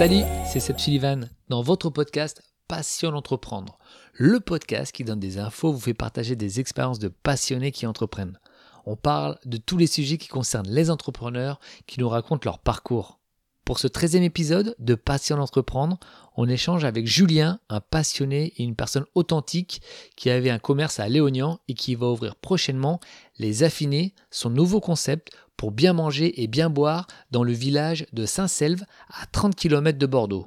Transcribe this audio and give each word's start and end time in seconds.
Salut, 0.00 0.24
c'est 0.46 0.60
Seb 0.60 0.78
Sullivan 0.78 1.28
dans 1.50 1.60
votre 1.60 1.90
podcast 1.90 2.42
Passion 2.68 3.12
d'entreprendre, 3.12 3.78
le 4.14 4.40
podcast 4.40 4.92
qui 4.92 5.04
donne 5.04 5.20
des 5.20 5.36
infos, 5.36 5.74
vous 5.74 5.78
fait 5.78 5.92
partager 5.92 6.36
des 6.36 6.58
expériences 6.58 6.98
de 6.98 7.08
passionnés 7.08 7.70
qui 7.70 7.86
entreprennent. 7.86 8.40
On 8.86 8.96
parle 8.96 9.36
de 9.44 9.58
tous 9.58 9.76
les 9.76 9.86
sujets 9.86 10.16
qui 10.16 10.28
concernent 10.28 10.70
les 10.70 10.88
entrepreneurs 10.90 11.60
qui 11.86 12.00
nous 12.00 12.08
racontent 12.08 12.48
leur 12.48 12.60
parcours. 12.60 13.20
Pour 13.66 13.78
ce 13.78 13.88
13e 13.88 14.22
épisode 14.22 14.74
de 14.78 14.94
Passion 14.94 15.36
d'entreprendre, 15.36 15.98
on 16.34 16.48
échange 16.48 16.86
avec 16.86 17.06
Julien, 17.06 17.60
un 17.68 17.82
passionné 17.82 18.54
et 18.56 18.62
une 18.62 18.76
personne 18.76 19.04
authentique 19.14 19.82
qui 20.16 20.30
avait 20.30 20.48
un 20.48 20.58
commerce 20.58 20.98
à 20.98 21.10
Léognan 21.10 21.60
et 21.68 21.74
qui 21.74 21.94
va 21.94 22.06
ouvrir 22.06 22.36
prochainement 22.36 23.00
Les 23.38 23.64
Affinés, 23.64 24.14
son 24.30 24.48
nouveau 24.48 24.80
concept 24.80 25.30
pour 25.60 25.72
bien 25.72 25.92
manger 25.92 26.42
et 26.42 26.46
bien 26.46 26.70
boire 26.70 27.06
dans 27.32 27.44
le 27.44 27.52
village 27.52 28.06
de 28.14 28.24
Saint-Selve 28.24 28.82
à 29.10 29.26
30 29.26 29.54
km 29.54 29.98
de 29.98 30.06
Bordeaux. 30.06 30.46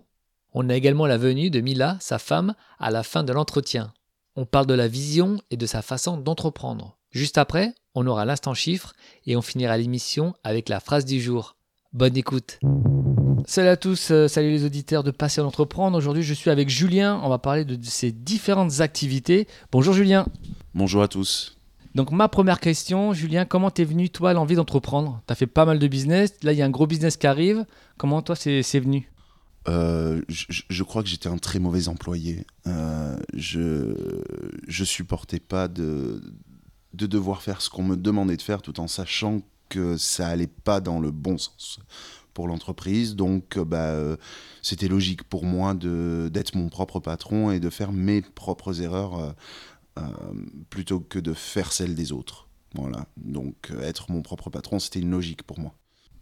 On 0.53 0.69
a 0.69 0.73
également 0.73 1.05
la 1.05 1.19
venue 1.19 1.51
de 1.51 1.61
Mila, 1.61 1.97
sa 1.99 2.17
femme, 2.17 2.55
à 2.79 2.89
la 2.89 3.03
fin 3.03 3.23
de 3.23 3.31
l'entretien. 3.31 3.93
On 4.35 4.47
parle 4.47 4.65
de 4.65 4.73
la 4.73 4.87
vision 4.87 5.39
et 5.51 5.55
de 5.55 5.67
sa 5.67 5.83
façon 5.83 6.17
d'entreprendre. 6.17 6.97
Juste 7.11 7.37
après, 7.37 7.75
on 7.93 8.07
aura 8.07 8.25
l'instant 8.25 8.55
chiffre 8.55 8.93
et 9.27 9.35
on 9.35 9.43
finira 9.43 9.77
l'émission 9.77 10.33
avec 10.43 10.67
la 10.67 10.79
phrase 10.79 11.05
du 11.05 11.21
jour. 11.21 11.57
Bonne 11.91 12.17
écoute. 12.17 12.57
Salut 13.45 13.67
à 13.67 13.77
tous, 13.77 14.09
euh, 14.09 14.27
salut 14.27 14.49
les 14.49 14.65
auditeurs 14.65 15.03
de 15.03 15.11
Passer 15.11 15.41
d'entreprendre. 15.41 15.95
Aujourd'hui, 15.95 16.23
je 16.23 16.33
suis 16.33 16.49
avec 16.49 16.69
Julien. 16.69 17.21
On 17.23 17.29
va 17.29 17.37
parler 17.37 17.65
de 17.65 17.77
ses 17.83 18.11
différentes 18.11 18.79
activités. 18.79 19.47
Bonjour 19.71 19.93
Julien. 19.93 20.25
Bonjour 20.73 21.03
à 21.03 21.07
tous. 21.07 21.55
Donc 21.95 22.11
ma 22.11 22.27
première 22.27 22.59
question, 22.59 23.13
Julien, 23.13 23.45
comment 23.45 23.69
t'es 23.69 23.83
venu 23.83 24.09
toi 24.09 24.33
l'envie 24.33 24.55
d'entreprendre? 24.55 25.21
T'as 25.27 25.35
fait 25.35 25.47
pas 25.47 25.65
mal 25.65 25.77
de 25.77 25.87
business, 25.87 26.33
là 26.41 26.53
il 26.53 26.57
y 26.57 26.61
a 26.61 26.65
un 26.65 26.71
gros 26.71 26.87
business 26.87 27.17
qui 27.17 27.27
arrive. 27.27 27.65
Comment 27.97 28.21
toi 28.21 28.35
c'est 28.35 28.79
venu? 28.79 29.09
Euh, 29.69 30.21
je, 30.27 30.83
crois 30.83 31.03
que 31.03 31.09
j'étais 31.09 31.29
un 31.29 31.37
très 31.37 31.59
mauvais 31.59 31.87
employé. 31.87 32.45
Euh, 32.67 33.17
je 33.33 34.21
je 34.67 34.83
supportais 34.83 35.39
pas 35.39 35.67
de 35.67 36.21
de 36.93 37.07
devoir 37.07 37.41
faire 37.41 37.61
ce 37.61 37.69
qu'on 37.69 37.83
me 37.83 37.95
demandait 37.95 38.37
de 38.37 38.41
faire 38.41 38.61
tout 38.61 38.79
en 38.79 38.87
sachant 38.87 39.41
que 39.69 39.97
ça 39.97 40.27
allait 40.27 40.47
pas 40.47 40.81
dans 40.81 40.99
le 40.99 41.11
bon 41.11 41.37
sens 41.37 41.79
pour 42.33 42.47
l'entreprise. 42.47 43.15
Donc, 43.15 43.57
bah, 43.59 43.95
c'était 44.61 44.87
logique 44.87 45.23
pour 45.23 45.45
moi 45.45 45.73
d'être 45.73 46.55
mon 46.55 46.69
propre 46.69 46.99
patron 46.99 47.51
et 47.51 47.59
de 47.59 47.69
faire 47.69 47.91
mes 47.91 48.21
propres 48.21 48.81
erreurs 48.81 49.19
euh, 49.19 49.31
plutôt 50.69 50.99
que 50.99 51.19
de 51.19 51.33
faire 51.33 51.71
celle 51.71 51.95
des 51.95 52.11
autres. 52.11 52.47
Voilà. 52.75 53.05
Donc 53.17 53.71
euh, 53.71 53.81
être 53.81 54.11
mon 54.11 54.21
propre 54.21 54.49
patron, 54.49 54.79
c'était 54.79 54.99
une 54.99 55.11
logique 55.11 55.43
pour 55.43 55.59
moi. 55.59 55.73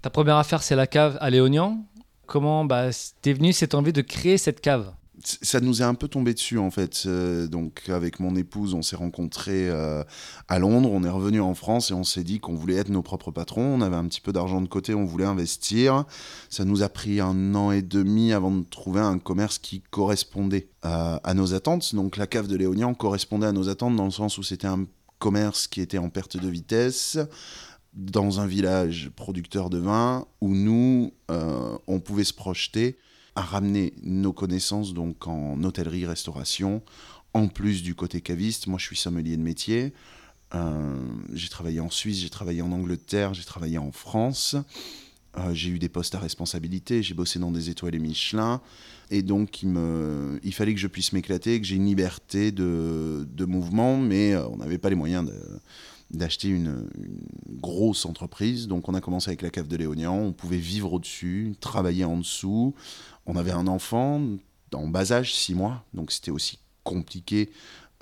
Ta 0.02 0.10
première 0.10 0.38
affaire, 0.38 0.64
c'est 0.64 0.76
la 0.76 0.88
cave 0.88 1.18
à 1.22 1.30
Léognan. 1.30 1.86
Comment 2.26 2.66
bah, 2.66 2.90
t'es 3.22 3.34
venu 3.34 3.54
cette 3.54 3.76
envie 3.76 3.94
de 3.94 4.02
créer 4.02 4.38
cette 4.38 4.62
cave? 4.62 4.94
Ça 5.24 5.60
nous 5.60 5.82
est 5.82 5.86
un 5.86 5.94
peu 5.94 6.08
tombé 6.08 6.34
dessus 6.34 6.58
en 6.58 6.72
fait. 6.72 7.04
Euh, 7.06 7.48
donc 7.48 7.90
avec 7.90 8.20
mon 8.20 8.36
épouse, 8.36 8.74
on 8.74 8.82
s'est 8.82 8.96
rencontrés 8.96 9.70
euh, 9.70 10.04
à 10.48 10.60
Londres, 10.60 10.90
on 10.92 11.04
est 11.04 11.10
revenu 11.10 11.42
en 11.42 11.54
France 11.54 11.92
et 11.92 11.94
on 11.94 12.04
s'est 12.04 12.24
dit 12.24 12.40
qu'on 12.40 12.56
voulait 12.56 12.76
être 12.76 12.90
nos 12.90 13.02
propres 13.02 13.32
patrons. 13.32 13.76
On 13.76 13.82
avait 13.82 13.96
un 13.96 14.06
petit 14.08 14.22
peu 14.22 14.32
d'argent 14.32 14.62
de 14.62 14.68
côté, 14.68 14.94
on 14.94 15.06
voulait 15.06 15.26
investir. 15.26 16.06
Ça 16.50 16.66
nous 16.66 16.84
a 16.84 16.90
pris 16.90 17.20
un 17.20 17.56
an 17.56 17.72
et 17.72 17.82
demi 17.82 18.34
avant 18.34 18.52
de 18.52 18.64
trouver 18.64 19.02
un 19.02 19.20
commerce 19.20 19.58
qui 19.58 19.82
correspondait 19.90 20.70
euh, 20.86 21.18
à 21.24 21.34
nos 21.34 21.54
attentes. 21.54 21.96
Donc 21.96 22.18
la 22.18 22.28
cave 22.28 22.48
de 22.48 22.56
Léognan 22.56 22.94
correspondait 22.94 23.48
à 23.48 23.52
nos 23.52 23.70
attentes 23.70 23.96
dans 23.96 24.06
le 24.06 24.12
sens 24.12 24.38
où 24.38 24.44
c'était 24.44 24.68
un 24.68 24.86
commerce 25.20 25.68
qui 25.68 25.82
était 25.82 26.00
en 26.00 26.10
perte 26.10 26.38
de 26.38 26.48
vitesse 26.48 27.18
dans 27.94 28.40
un 28.40 28.48
village 28.48 29.12
producteur 29.16 29.70
de 29.70 29.78
vin 29.78 30.26
où 30.40 30.56
nous, 30.56 31.12
on 31.28 32.00
pouvait 32.00 32.24
se 32.24 32.34
projeter 32.34 32.98
à 33.36 33.42
ramener 33.42 33.94
nos 34.04 34.34
connaissances 34.34 34.94
donc 34.94 35.28
en 35.28 35.64
hôtellerie, 35.64 36.06
restauration, 36.06 36.81
en 37.34 37.47
plus 37.47 37.84
du 37.84 37.96
côté 37.96 38.22
caviste. 38.22 38.68
Moi, 38.68 38.78
je 38.80 38.86
suis 38.86 38.97
sommelier 38.97 39.38
de 39.38 39.42
métier. 39.42 39.94
Euh, 40.53 40.96
j'ai 41.34 41.50
travaillé 41.50 41.80
en 41.80 41.90
Suisse, 41.90 42.19
j'ai 42.19 42.30
travaillé 42.30 42.62
en 42.62 42.72
Angleterre, 42.72 43.34
j'ai 43.34 43.44
travaillé 43.44 43.78
en 43.78 43.92
France. 43.92 44.56
Euh, 45.38 45.53
j'ai 45.53 45.69
eu 45.69 45.80
des 45.80 45.88
postes 45.88 46.14
à 46.14 46.19
responsabilité, 46.19 47.02
j'ai 47.02 47.14
bossé 47.14 47.40
dans 47.40 47.52
des 47.52 47.69
étoiles 47.69 47.96
et 47.96 48.00
Michelin. 48.00 48.62
Et 49.12 49.22
donc, 49.22 49.63
il 49.63 50.53
fallait 50.53 50.74
que 50.74 50.80
je 50.80 50.88
puisse 50.88 51.13
m'éclater, 51.13 51.59
que 51.59 51.68
j'ai 51.68 51.75
une 51.75 51.86
liberté 51.86 52.52
de, 52.52 53.28
de 53.30 53.46
mouvement, 53.46 53.98
mais 53.98 54.34
euh, 54.34 54.48
on 54.48 54.58
n'avait 54.58 54.78
pas 54.78 54.90
les 54.90 54.96
moyens 54.96 55.25
de, 55.25 55.34
d'acheter 56.14 56.48
une, 56.50 56.88
grosse 57.48 58.06
entreprise. 58.06 58.68
Donc 58.68 58.90
on 58.90 58.94
a 58.94 59.02
commencé 59.02 59.30
avec 59.30 59.42
la 59.42 59.50
cave 59.50 59.68
de 59.68 59.78
Léognan, 59.78 60.18
on 60.18 60.34
pouvait 60.34 60.58
vivre 60.58 60.94
au-dessus, 60.94 61.54
travailler 61.60 62.06
en 62.06 62.18
dessous. 62.18 62.74
On 63.26 63.36
avait 63.36 63.52
un 63.52 63.68
enfant 63.68 64.22
en 64.74 64.88
bas 64.88 65.12
âge, 65.12 65.34
6 65.34 65.56
mois, 65.56 65.84
donc 65.94 66.12
c'était 66.12 66.32
aussi 66.32 66.60
compliqué 66.84 67.52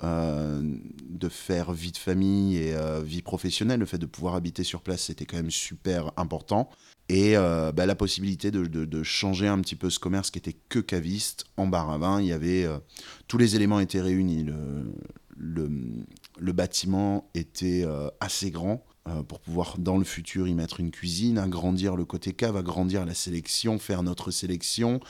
euh, 0.02 0.62
de 1.10 1.28
faire 1.28 1.72
vie 1.72 1.92
de 1.92 1.98
famille 1.98 2.56
et 2.56 2.74
euh, 2.74 3.02
vie 3.02 3.20
professionnelle. 3.20 3.80
Le 3.80 3.86
fait 3.86 3.98
de 3.98 4.06
pouvoir 4.06 4.34
habiter 4.34 4.64
sur 4.64 4.80
place, 4.80 5.02
c'était 5.02 5.26
quand 5.26 5.36
même 5.36 5.50
super 5.50 6.12
important. 6.16 6.70
Et 7.10 7.36
euh, 7.36 7.70
bah, 7.72 7.84
la 7.84 7.94
possibilité 7.94 8.50
de, 8.50 9.02
changer 9.02 9.46
un 9.46 9.60
petit 9.60 9.76
peu 9.76 9.90
ce 9.90 9.98
commerce 9.98 10.30
qui 10.30 10.38
était 10.38 10.56
que 10.70 10.78
caviste 10.78 11.44
en 11.58 11.66
bar 11.66 11.90
à 11.90 11.98
vin. 11.98 12.20
Il 12.20 12.28
y 12.28 12.32
avait 12.32 12.66
tous 13.28 13.36
les 13.36 13.56
éléments 13.56 13.80
étaient 13.80 14.00
réunis. 14.00 14.46
Le 16.40 16.52
bâtiment 16.52 17.30
était 17.34 17.86
assez 18.18 18.50
grand 18.50 18.84
pour 19.28 19.40
pouvoir 19.40 19.76
dans 19.78 19.98
le 19.98 20.04
futur 20.04 20.48
y 20.48 20.54
mettre 20.54 20.80
une 20.80 20.90
cuisine, 20.90 21.38
agrandir 21.38 21.96
le 21.96 22.04
côté 22.04 22.32
cave, 22.32 22.56
agrandir 22.56 23.04
la 23.04 23.14
sélection, 23.14 23.78
faire 23.78 24.02
notre 24.02 24.30
sélection. 24.30 25.00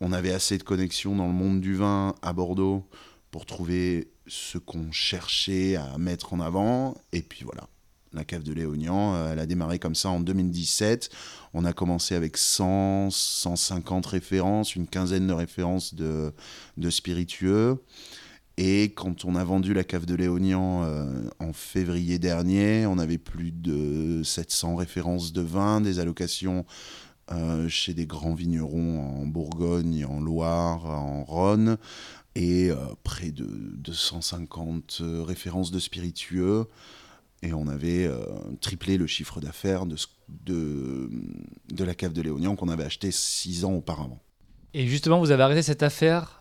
On 0.00 0.12
avait 0.12 0.32
assez 0.32 0.58
de 0.58 0.62
connexions 0.62 1.16
dans 1.16 1.26
le 1.26 1.32
monde 1.32 1.60
du 1.60 1.74
vin 1.74 2.14
à 2.22 2.32
Bordeaux 2.32 2.86
pour 3.30 3.46
trouver 3.46 4.10
ce 4.26 4.58
qu'on 4.58 4.92
cherchait 4.92 5.76
à 5.76 5.98
mettre 5.98 6.32
en 6.32 6.40
avant. 6.40 6.96
Et 7.12 7.22
puis 7.22 7.44
voilà, 7.44 7.68
la 8.12 8.24
cave 8.24 8.42
de 8.42 8.52
Léognan, 8.52 9.14
euh, 9.14 9.32
elle 9.32 9.38
a 9.38 9.46
démarré 9.46 9.78
comme 9.78 9.94
ça 9.94 10.08
en 10.10 10.20
2017. 10.20 11.10
On 11.54 11.64
a 11.64 11.72
commencé 11.72 12.14
avec 12.14 12.36
100, 12.36 13.10
150 13.10 14.06
références, 14.06 14.76
une 14.76 14.86
quinzaine 14.86 15.26
de 15.26 15.32
références 15.32 15.94
de, 15.94 16.32
de 16.76 16.90
spiritueux. 16.90 17.82
Et 18.60 18.90
quand 18.90 19.24
on 19.24 19.36
a 19.36 19.44
vendu 19.44 19.72
la 19.72 19.84
cave 19.84 20.04
de 20.04 20.16
Léognan 20.16 20.82
euh, 20.82 21.30
en 21.38 21.52
février 21.52 22.18
dernier, 22.18 22.86
on 22.86 22.98
avait 22.98 23.16
plus 23.16 23.52
de 23.52 24.22
700 24.24 24.74
références 24.74 25.32
de 25.32 25.42
vin, 25.42 25.80
des 25.80 26.00
allocations 26.00 26.66
euh, 27.30 27.68
chez 27.68 27.92
des 27.92 28.06
grands 28.06 28.32
vignerons 28.32 29.00
en 29.00 29.26
Bourgogne, 29.26 30.06
en 30.06 30.18
Loire, 30.18 30.86
en 30.86 31.24
Rhône, 31.24 31.76
et 32.34 32.70
euh, 32.70 32.76
près 33.04 33.30
de 33.30 33.44
250 33.44 34.98
euh, 35.02 35.22
références 35.24 35.70
de 35.70 35.78
spiritueux. 35.78 36.66
Et 37.42 37.52
on 37.52 37.68
avait 37.68 38.10
triplé 38.60 38.96
le 38.96 39.06
chiffre 39.06 39.40
d'affaires 39.40 39.84
de, 39.86 41.08
la 41.78 41.94
cave 41.94 42.12
de 42.12 42.20
Léognan 42.20 42.56
qu'on 42.56 42.68
avait 42.68 42.82
acheté 42.82 43.12
six 43.12 43.64
ans 43.64 43.74
auparavant. 43.74 44.18
Et 44.74 44.88
justement, 44.88 45.20
vous 45.20 45.30
avez 45.30 45.44
arrêté 45.44 45.62
cette 45.62 45.84
affaire 45.84 46.37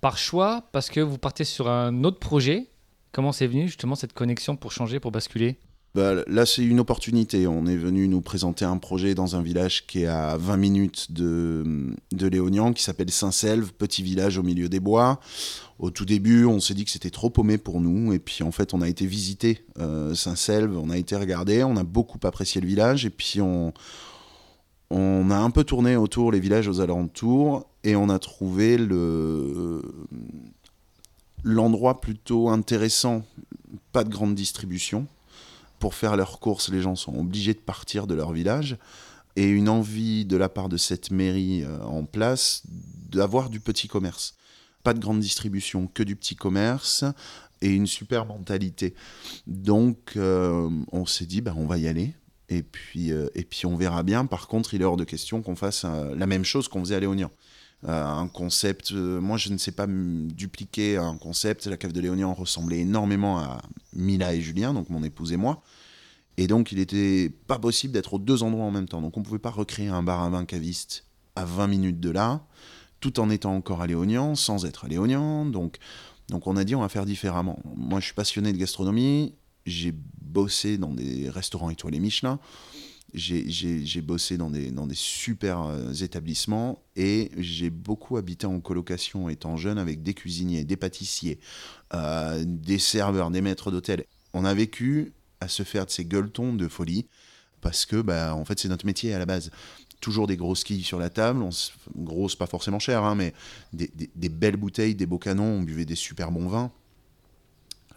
par 0.00 0.18
choix 0.18 0.68
parce 0.72 0.90
que 0.90 1.00
vous 1.00 1.18
partez 1.18 1.44
sur 1.44 1.68
un 1.68 2.04
autre 2.04 2.18
projet. 2.18 2.68
Comment 3.12 3.32
c'est 3.32 3.46
venu 3.46 3.66
justement 3.66 3.94
cette 3.94 4.12
connexion 4.12 4.56
pour 4.56 4.72
changer, 4.72 5.00
pour 5.00 5.10
basculer? 5.10 5.58
Bah, 5.94 6.14
là, 6.26 6.44
c'est 6.46 6.64
une 6.64 6.80
opportunité. 6.80 7.46
On 7.46 7.66
est 7.66 7.76
venu 7.76 8.06
nous 8.08 8.20
présenter 8.20 8.64
un 8.64 8.76
projet 8.76 9.14
dans 9.14 9.36
un 9.36 9.42
village 9.42 9.86
qui 9.86 10.02
est 10.02 10.06
à 10.06 10.36
20 10.36 10.56
minutes 10.56 11.12
de, 11.12 11.94
de 12.12 12.26
Léognan, 12.26 12.72
qui 12.72 12.82
s'appelle 12.82 13.10
Saint-Selve, 13.10 13.72
petit 13.72 14.02
village 14.02 14.38
au 14.38 14.42
milieu 14.42 14.68
des 14.68 14.80
bois. 14.80 15.18
Au 15.78 15.90
tout 15.90 16.04
début, 16.04 16.44
on 16.44 16.60
s'est 16.60 16.74
dit 16.74 16.84
que 16.84 16.90
c'était 16.90 17.10
trop 17.10 17.30
paumé 17.30 17.56
pour 17.56 17.80
nous. 17.80 18.12
Et 18.12 18.18
puis, 18.18 18.44
en 18.44 18.52
fait, 18.52 18.74
on 18.74 18.82
a 18.82 18.88
été 18.88 19.06
visiter 19.06 19.64
euh, 19.78 20.14
Saint-Selve, 20.14 20.76
on 20.76 20.90
a 20.90 20.98
été 20.98 21.16
regarder, 21.16 21.64
on 21.64 21.76
a 21.76 21.84
beaucoup 21.84 22.18
apprécié 22.22 22.60
le 22.60 22.66
village. 22.66 23.06
Et 23.06 23.10
puis, 23.10 23.40
on, 23.40 23.72
on 24.90 25.30
a 25.30 25.36
un 25.36 25.50
peu 25.50 25.64
tourné 25.64 25.96
autour 25.96 26.32
les 26.32 26.40
villages 26.40 26.68
aux 26.68 26.80
alentours 26.80 27.66
et 27.88 27.96
on 27.96 28.10
a 28.10 28.18
trouvé 28.18 28.76
le 28.76 29.80
l'endroit 31.42 32.02
plutôt 32.02 32.50
intéressant, 32.50 33.24
pas 33.92 34.04
de 34.04 34.10
grande 34.10 34.34
distribution, 34.34 35.06
pour 35.78 35.94
faire 35.94 36.14
leurs 36.16 36.38
courses, 36.38 36.68
les 36.68 36.82
gens 36.82 36.96
sont 36.96 37.16
obligés 37.18 37.54
de 37.54 37.60
partir 37.60 38.06
de 38.06 38.14
leur 38.14 38.32
village. 38.32 38.76
Et 39.36 39.46
une 39.46 39.70
envie 39.70 40.26
de 40.26 40.36
la 40.36 40.50
part 40.50 40.68
de 40.68 40.76
cette 40.76 41.10
mairie 41.10 41.62
euh, 41.62 41.80
en 41.82 42.04
place 42.04 42.62
d'avoir 43.08 43.48
du 43.48 43.60
petit 43.60 43.88
commerce. 43.88 44.34
Pas 44.82 44.92
de 44.92 44.98
grande 44.98 45.20
distribution, 45.20 45.86
que 45.86 46.02
du 46.02 46.14
petit 46.16 46.34
commerce 46.34 47.04
et 47.62 47.70
une 47.70 47.86
super 47.86 48.26
mentalité. 48.26 48.94
Donc 49.46 50.14
euh, 50.16 50.68
on 50.92 51.06
s'est 51.06 51.26
dit, 51.26 51.40
bah, 51.40 51.54
on 51.56 51.66
va 51.66 51.78
y 51.78 51.88
aller. 51.88 52.14
Et 52.50 52.62
puis, 52.62 53.12
euh, 53.12 53.28
et 53.34 53.44
puis 53.44 53.64
on 53.64 53.76
verra 53.76 54.02
bien. 54.02 54.26
Par 54.26 54.48
contre, 54.48 54.74
il 54.74 54.82
est 54.82 54.84
hors 54.84 54.96
de 54.96 55.04
question 55.04 55.40
qu'on 55.40 55.56
fasse 55.56 55.84
la 55.84 56.26
même 56.26 56.44
chose 56.44 56.68
qu'on 56.68 56.80
faisait 56.80 56.96
à 56.96 57.00
Léognan. 57.00 57.30
Un 57.86 58.26
concept, 58.28 58.92
moi 58.92 59.36
je 59.36 59.50
ne 59.50 59.58
sais 59.58 59.72
pas 59.72 59.86
dupliquer 59.88 60.96
un 60.96 61.16
concept. 61.16 61.66
La 61.66 61.76
cave 61.76 61.92
de 61.92 62.00
Léognan 62.00 62.34
ressemblait 62.34 62.80
énormément 62.80 63.38
à 63.38 63.62
Mila 63.94 64.34
et 64.34 64.40
Julien, 64.40 64.74
donc 64.74 64.90
mon 64.90 65.02
épouse 65.02 65.32
et 65.32 65.36
moi. 65.36 65.62
Et 66.40 66.46
donc, 66.46 66.70
il 66.70 66.78
n'était 66.78 67.30
pas 67.48 67.58
possible 67.58 67.92
d'être 67.92 68.14
aux 68.14 68.18
deux 68.20 68.44
endroits 68.44 68.64
en 68.64 68.70
même 68.70 68.86
temps. 68.86 69.02
Donc, 69.02 69.16
on 69.16 69.20
ne 69.20 69.24
pouvait 69.24 69.40
pas 69.40 69.50
recréer 69.50 69.88
un 69.88 70.04
bar 70.04 70.22
à 70.22 70.30
vin 70.30 70.44
caviste 70.44 71.04
à 71.34 71.44
20 71.44 71.66
minutes 71.66 71.98
de 71.98 72.10
là, 72.10 72.46
tout 73.00 73.18
en 73.18 73.28
étant 73.28 73.56
encore 73.56 73.82
à 73.82 73.88
Léognan, 73.88 74.36
sans 74.36 74.64
être 74.64 74.84
à 74.84 74.88
Léognan. 74.88 75.46
Donc, 75.46 75.78
donc 76.28 76.46
on 76.46 76.56
a 76.56 76.64
dit 76.64 76.74
on 76.74 76.80
va 76.80 76.88
faire 76.88 77.06
différemment. 77.06 77.58
Moi 77.76 78.00
je 78.00 78.06
suis 78.06 78.14
passionné 78.14 78.52
de 78.52 78.58
gastronomie, 78.58 79.34
j'ai 79.66 79.94
bossé 80.20 80.78
dans 80.78 80.92
des 80.92 81.30
restaurants 81.30 81.70
étoilés 81.70 82.00
Michelin, 82.00 82.38
j'ai 83.14 84.00
bossé 84.02 84.36
dans 84.36 84.50
des, 84.50 84.70
super 84.92 85.62
euh, 85.62 85.92
établissements 85.92 86.82
et 86.96 87.30
j'ai 87.36 87.70
beaucoup 87.70 88.16
habité 88.16 88.46
en 88.46 88.60
colocation 88.60 89.28
étant 89.28 89.56
jeune 89.56 89.78
avec 89.78 90.02
des 90.02 90.14
cuisiniers, 90.14 90.64
des 90.64 90.76
pâtissiers, 90.76 91.38
euh, 91.94 92.44
des 92.46 92.78
serveurs, 92.78 93.30
des 93.30 93.40
maîtres 93.40 93.70
d'hôtel. 93.70 94.04
On 94.34 94.44
a 94.44 94.54
vécu 94.54 95.12
à 95.40 95.48
se 95.48 95.62
faire 95.62 95.86
de 95.86 95.90
ces 95.90 96.04
gueuletons 96.04 96.52
de 96.52 96.68
folie 96.68 97.06
parce 97.60 97.86
que 97.86 98.00
bah, 98.00 98.34
en 98.34 98.44
fait 98.44 98.58
c'est 98.58 98.68
notre 98.68 98.86
métier 98.86 99.14
à 99.14 99.18
la 99.18 99.26
base 99.26 99.50
toujours 100.00 100.26
des 100.26 100.36
grosses 100.36 100.64
quilles 100.64 100.84
sur 100.84 100.98
la 100.98 101.10
table, 101.10 101.42
on, 101.42 101.50
grosses 101.96 102.36
pas 102.36 102.46
forcément 102.46 102.78
chères, 102.78 103.04
hein, 103.04 103.14
mais 103.14 103.34
des, 103.72 104.28
belles 104.28 104.56
bouteilles, 104.56 104.94
des 104.94 105.06
beaux 105.06 105.18
canons, 105.18 105.58
on 105.58 105.62
buvait 105.62 105.84
des 105.84 105.96
super 105.96 106.30
bons 106.30 106.48
vins. 106.48 106.70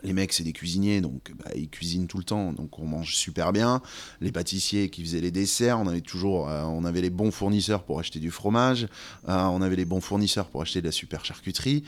Les 0.03 0.13
mecs, 0.13 0.33
c'est 0.33 0.43
des 0.43 0.53
cuisiniers, 0.53 1.01
donc 1.01 1.31
bah, 1.37 1.51
ils 1.55 1.69
cuisinent 1.69 2.07
tout 2.07 2.17
le 2.17 2.23
temps, 2.23 2.53
donc 2.53 2.79
on 2.79 2.85
mange 2.85 3.15
super 3.15 3.53
bien. 3.53 3.81
Les 4.19 4.31
pâtissiers 4.31 4.89
qui 4.89 5.03
faisaient 5.03 5.21
les 5.21 5.31
desserts, 5.31 5.79
on 5.79 5.87
avait 5.87 6.01
toujours, 6.01 6.49
euh, 6.49 6.63
on 6.63 6.83
avait 6.85 7.01
les 7.01 7.09
bons 7.09 7.31
fournisseurs 7.31 7.83
pour 7.83 7.99
acheter 7.99 8.19
du 8.19 8.31
fromage, 8.31 8.87
euh, 9.29 9.43
on 9.43 9.61
avait 9.61 9.75
les 9.75 9.85
bons 9.85 10.01
fournisseurs 10.01 10.49
pour 10.49 10.61
acheter 10.61 10.81
de 10.81 10.87
la 10.87 10.91
super 10.91 11.25
charcuterie. 11.25 11.83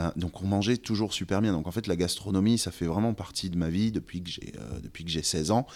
Euh, 0.00 0.10
donc 0.16 0.42
on 0.42 0.46
mangeait 0.46 0.78
toujours 0.78 1.12
super 1.12 1.42
bien. 1.42 1.52
Donc 1.52 1.66
en 1.66 1.70
fait 1.70 1.86
la 1.86 1.96
gastronomie 1.96 2.56
ça 2.56 2.70
fait 2.70 2.86
vraiment 2.86 3.12
partie 3.12 3.50
de 3.50 3.58
ma 3.58 3.68
vie 3.68 3.92
depuis 3.92 4.22
que 4.22 4.30
j'ai 4.30 4.54
depuis 4.82 5.04
que 5.04 5.10
j'ai 5.10 5.22
16 5.22 5.50
ans 5.50 5.66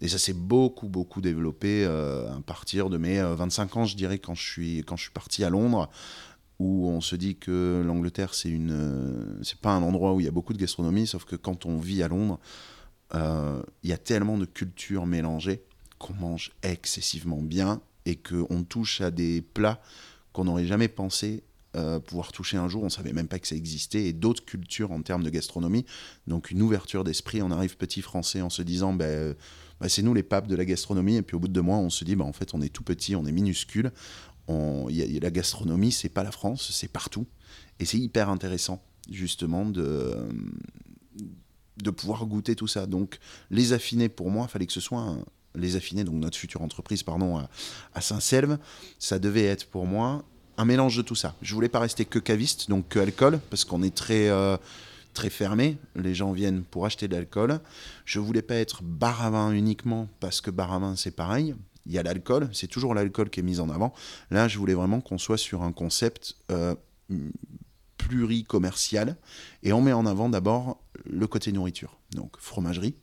et 0.00 0.08
ça 0.08 0.16
s'est 0.16 0.32
beaucoup 0.32 0.88
beaucoup 0.88 1.20
développé 1.20 1.84
à 1.84 2.40
partir 2.46 2.88
de 2.88 2.96
mes 2.96 3.20
25 3.20 3.76
ans 3.76 3.84
je 3.84 3.94
dirais 3.94 4.18
quand 4.18 4.34
je 4.34 4.42
suis 4.42 4.78
quand 4.78 4.96
je 4.96 5.02
suis 5.02 5.12
parti 5.12 5.44
à 5.44 5.50
Londres 5.50 5.90
où 6.58 6.88
on 6.88 7.00
se 7.00 7.16
dit 7.16 7.36
que 7.36 7.82
l'Angleterre 7.84 8.34
c'est 8.34 8.48
une 8.48 9.38
c'est 9.42 9.58
pas 9.60 9.72
un 9.72 9.82
endroit 9.82 10.14
où 10.14 10.20
il 10.20 10.24
y 10.24 10.28
a 10.28 10.32
beaucoup 10.32 10.52
de 10.52 10.58
gastronomie 10.58 11.06
sauf 11.06 11.24
que 11.24 11.36
quand 11.36 11.66
on 11.66 11.78
vit 11.78 12.02
à 12.02 12.08
Londres 12.08 12.38
il 13.14 13.90
y 13.90 13.92
a 13.92 13.98
tellement 13.98 14.36
de 14.38 14.46
cultures 14.46 15.06
mélangées 15.06 15.62
qu'on 15.98 16.14
mange 16.14 16.52
excessivement 16.62 17.42
bien 17.42 17.80
et 18.04 18.16
qu'on 18.16 18.64
touche 18.64 19.00
à 19.00 19.10
des 19.10 19.42
plats 19.42 19.80
qu'on 20.32 20.44
n'aurait 20.44 20.66
jamais 20.66 20.88
pensé 20.88 21.42
euh, 21.76 21.98
pouvoir 21.98 22.32
toucher 22.32 22.56
un 22.56 22.68
jour. 22.68 22.84
On 22.84 22.88
savait 22.88 23.12
même 23.12 23.28
pas 23.28 23.38
que 23.38 23.46
ça 23.46 23.54
existait 23.54 24.06
et 24.06 24.12
d'autres 24.14 24.44
cultures 24.44 24.92
en 24.92 25.02
termes 25.02 25.22
de 25.22 25.28
gastronomie. 25.28 25.84
Donc 26.26 26.50
une 26.50 26.62
ouverture 26.62 27.04
d'esprit. 27.04 27.42
On 27.42 27.50
arrive 27.50 27.76
petit 27.76 28.00
français 28.00 28.40
en 28.40 28.48
se 28.48 28.62
disant, 28.62 28.96
euh, 29.00 29.34
ben, 29.80 29.88
c'est 29.88 30.02
nous 30.02 30.14
les 30.14 30.22
papes 30.22 30.46
de 30.46 30.56
la 30.56 30.64
gastronomie. 30.64 31.16
Et 31.16 31.22
puis 31.22 31.36
au 31.36 31.40
bout 31.40 31.48
de 31.48 31.52
deux 31.52 31.62
mois, 31.62 31.76
on 31.76 31.90
se 31.90 32.04
dit, 32.04 32.16
ben, 32.16 32.24
en 32.24 32.32
fait, 32.32 32.54
on 32.54 32.62
est 32.62 32.70
tout 32.70 32.82
petit, 32.82 33.14
on 33.14 33.26
est 33.26 33.32
minuscule. 33.32 33.92
Y 34.48 35.16
a, 35.16 35.20
la 35.20 35.30
gastronomie, 35.30 35.92
c'est 35.92 36.08
pas 36.08 36.22
la 36.22 36.32
France, 36.32 36.70
c'est 36.72 36.88
partout. 36.88 37.26
Et 37.78 37.84
c'est 37.84 37.98
hyper 37.98 38.28
intéressant, 38.28 38.82
justement, 39.10 39.66
de, 39.66 40.16
de 41.82 41.90
pouvoir 41.90 42.24
goûter 42.26 42.56
tout 42.56 42.68
ça. 42.68 42.86
Donc 42.86 43.18
les 43.50 43.72
affiner, 43.72 44.08
pour 44.08 44.30
moi, 44.30 44.46
il 44.48 44.50
fallait 44.50 44.66
que 44.66 44.72
ce 44.72 44.80
soit 44.80 45.16
les 45.54 45.76
affiner, 45.76 46.04
donc 46.04 46.16
notre 46.16 46.36
future 46.36 46.62
entreprise, 46.62 47.02
pardon, 47.02 47.38
à, 47.38 47.48
à 47.94 48.00
Saint-Selve, 48.00 48.58
ça 48.98 49.18
devait 49.18 49.44
être 49.44 49.66
pour 49.68 49.86
moi 49.86 50.24
un 50.58 50.64
mélange 50.64 50.96
de 50.96 51.02
tout 51.02 51.14
ça. 51.14 51.34
Je 51.42 51.54
voulais 51.54 51.68
pas 51.68 51.80
rester 51.80 52.04
que 52.04 52.18
caviste, 52.18 52.68
donc 52.68 52.88
que 52.88 52.98
alcool, 52.98 53.40
parce 53.50 53.64
qu'on 53.64 53.82
est 53.82 53.94
très, 53.94 54.28
euh, 54.28 54.56
très 55.12 55.30
fermé. 55.30 55.78
Les 55.94 56.14
gens 56.14 56.32
viennent 56.32 56.62
pour 56.62 56.86
acheter 56.86 57.08
de 57.08 57.14
l'alcool. 57.14 57.60
Je 58.04 58.20
voulais 58.20 58.42
pas 58.42 58.54
être 58.54 58.82
bar 58.82 59.22
à 59.22 59.30
vin 59.30 59.52
uniquement, 59.52 60.08
parce 60.20 60.40
que 60.40 60.50
bar 60.50 60.72
à 60.72 60.78
vin, 60.78 60.96
c'est 60.96 61.10
pareil. 61.10 61.54
Il 61.86 61.92
y 61.92 61.98
a 61.98 62.02
l'alcool, 62.02 62.48
c'est 62.52 62.66
toujours 62.66 62.94
l'alcool 62.94 63.30
qui 63.30 63.40
est 63.40 63.44
mis 63.44 63.60
en 63.60 63.70
avant. 63.70 63.94
Là, 64.30 64.48
je 64.48 64.58
voulais 64.58 64.74
vraiment 64.74 65.00
qu'on 65.00 65.18
soit 65.18 65.38
sur 65.38 65.62
un 65.62 65.72
concept 65.72 66.36
euh, 66.50 66.74
pluricommercial. 67.96 69.16
Et 69.62 69.72
on 69.72 69.80
met 69.80 69.92
en 69.92 70.06
avant 70.06 70.28
d'abord 70.28 70.80
le 71.04 71.26
côté 71.26 71.52
nourriture. 71.52 71.98
Donc 72.12 72.36
fromagerie, 72.38 72.94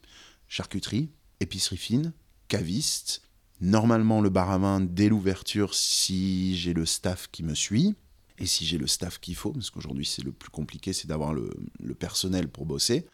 charcuterie, 0.48 1.10
épicerie 1.40 1.78
fine, 1.78 2.14
caviste, 2.48 3.22
normalement 3.62 4.22
le 4.22 4.30
bar 4.30 4.52
à 4.52 4.58
vin 4.58 4.82
dès 4.82 5.10
l'ouverture 5.10 5.74
si 5.74 6.56
j'ai 6.58 6.74
le 6.74 6.86
staff 6.86 7.30
qui 7.32 7.44
me 7.44 7.54
suit 7.54 7.96
et 8.40 8.46
si 8.46 8.66
j'ai 8.66 8.78
le 8.78 8.88
staff 8.88 9.20
qu'il 9.20 9.36
faut, 9.36 9.52
parce 9.52 9.70
qu'aujourd'hui 9.70 10.06
c'est 10.06 10.24
le 10.24 10.32
plus 10.32 10.50
compliqué, 10.50 10.92
c'est 10.92 11.08
d'avoir 11.08 11.34
le, 11.34 11.50
personnel 11.98 12.48
pour 12.48 12.66
bosser. 12.66 13.06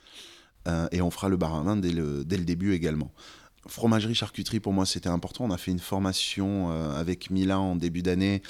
Euh, 0.67 0.87
et 0.91 1.01
on 1.01 1.11
fera 1.11 1.29
le 1.29 1.37
bar 1.37 1.55
à 1.55 1.63
vin 1.63 1.75
dès 1.75 1.91
le, 1.91 2.23
dès 2.23 2.37
le 2.37 2.45
début 2.45 2.73
également. 2.73 3.11
Fromagerie, 3.67 4.15
charcuterie, 4.15 4.59
pour 4.59 4.73
moi 4.73 4.85
c'était 4.85 5.09
important. 5.09 5.45
On 5.45 5.51
a 5.51 5.57
fait 5.57 5.71
une 5.71 5.79
formation 5.79 6.71
euh, 6.71 6.99
avec 6.99 7.29
Milan 7.29 7.71
en 7.71 7.75
début 7.75 8.01
d'année. 8.01 8.41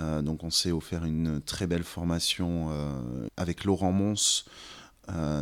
Euh, 0.00 0.22
donc 0.22 0.42
on 0.44 0.50
s'est 0.50 0.72
offert 0.72 1.04
une 1.04 1.40
très 1.40 1.66
belle 1.66 1.84
formation 1.84 2.70
avec 3.36 3.64
Laurent 3.64 3.92
Mons, 3.92 4.44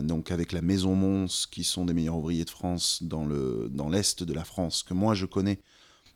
donc 0.03 0.31
avec 0.31 0.53
la 0.53 0.63
Maison 0.63 0.95
Mons, 0.95 1.47
qui 1.51 1.65
sont 1.65 1.85
des 1.85 1.95
meilleurs 1.95 2.17
ouvriers 2.17 2.45
de 2.45 2.51
France 2.51 3.03
dans 3.03 3.27
l'est 3.27 4.23
dans 4.23 4.27
de 4.27 4.35
la 4.35 4.45
France, 4.45 4.83
que 4.83 4.95
moi 4.95 5.15
je 5.15 5.27
connais 5.27 5.59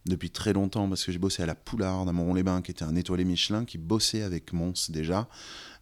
depuis 0.06 0.30
très 0.30 0.52
longtemps 0.52 0.88
parce 0.88 1.04
que 1.04 1.12
j'ai 1.12 1.18
bossé 1.18 1.42
à 1.42 1.46
la 1.46 1.54
Poularde 1.54 2.08
à 2.08 2.12
Moron-les-Bains, 2.12 2.62
qui 2.62 2.70
était 2.70 2.84
un 2.84 2.96
étoilé 2.96 3.24
Michelin, 3.24 3.64
qui 3.64 3.78
bossait 3.78 4.22
avec 4.22 4.52
Mons 4.52 4.88
déjà. 4.88 5.28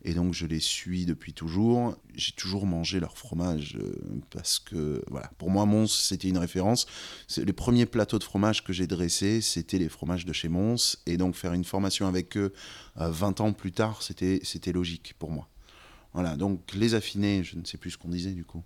Et 0.02 0.12
donc 0.14 0.34
je 0.34 0.46
les 0.46 0.60
suis 0.60 1.06
depuis 1.06 1.32
toujours. 1.32 1.96
J'ai 2.14 2.32
toujours 2.32 2.66
mangé 2.66 3.00
leur 3.00 3.16
fromage 3.16 3.76
euh, 3.80 3.94
parce 4.30 4.58
que, 4.58 5.02
voilà, 5.08 5.30
pour 5.38 5.50
moi, 5.50 5.64
Mons, 5.66 5.86
c'était 5.86 6.28
une 6.28 6.38
référence. 6.38 6.86
Les 7.36 7.52
premiers 7.52 7.86
plateaux 7.86 8.18
de 8.18 8.24
fromage 8.24 8.64
que 8.64 8.72
j'ai 8.72 8.86
dressés, 8.86 9.40
c'était 9.40 9.78
les 9.78 9.88
fromages 9.88 10.26
de 10.26 10.32
chez 10.32 10.48
Mons. 10.48 10.96
Et 11.06 11.16
donc 11.16 11.34
faire 11.34 11.52
une 11.52 11.64
formation 11.64 12.06
avec 12.06 12.36
eux 12.36 12.52
20 12.96 13.40
euh, 13.40 13.44
ans 13.44 13.52
plus 13.52 13.72
tard, 13.72 14.02
c'était 14.02 14.72
logique 14.72 15.14
pour 15.18 15.30
moi. 15.30 15.48
Voilà, 16.12 16.36
donc 16.36 16.72
les 16.74 16.94
affiner, 16.94 17.42
je 17.42 17.58
ne 17.58 17.64
sais 17.64 17.76
plus 17.76 17.90
ce 17.90 17.98
qu'on 17.98 18.08
disait 18.08 18.32
du 18.32 18.44
coup. 18.44 18.62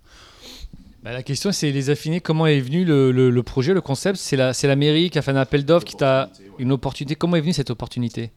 Bah, 1.03 1.13
la 1.13 1.23
question, 1.23 1.51
c'est 1.51 1.71
les 1.71 1.89
affiner. 1.89 2.19
Comment 2.19 2.45
est 2.45 2.59
venu 2.59 2.83
le, 2.83 3.41
projet, 3.41 3.73
le 3.73 3.81
concept? 3.81 4.17
C'est 4.17 4.35
la, 4.35 4.51
la 4.61 4.75
mairie 4.75 5.09
qui 5.09 5.17
a 5.17 5.21
fait 5.21 5.31
un 5.31 5.37
appel 5.37 5.65
d'offres, 5.65 5.85
qui 5.85 5.95
t'a 5.95 6.29
une 6.57 6.71
opportunité. 6.71 7.15
Comment 7.15 7.37
est 7.37 7.41
venue 7.41 7.53
cette 7.53 7.69
opportunité? 7.69 8.31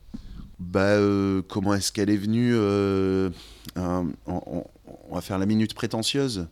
Bah, 0.59 0.81
euh, 0.81 1.43
Comment 1.49 1.75
est-ce 1.75 1.91
qu'elle 1.91 2.11
est 2.11 2.17
venue 2.17 2.53
euh, 2.55 3.31
on, 3.76 4.64
va 5.11 5.20
faire 5.20 5.38
la 5.38 5.47
minute 5.47 5.75
prétentieuse. 5.75 6.47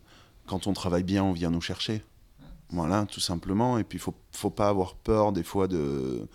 Quand 0.47 0.67
on 0.67 0.73
travaille 0.73 1.05
bien, 1.05 1.23
on 1.23 1.33
vient 1.33 1.51
nous 1.51 1.61
chercher. 1.61 2.03
Voilà, 2.71 3.07
tout 3.11 3.21
simplement. 3.21 3.79
Et 3.79 3.85
puis, 3.85 3.99
il 3.99 4.01
faut, 4.01 4.15
faut 4.33 4.51
pas 4.51 4.69
avoir 4.69 4.95
peur 4.95 5.33
des 5.33 5.45
fois 5.45 5.69
de 5.69 6.27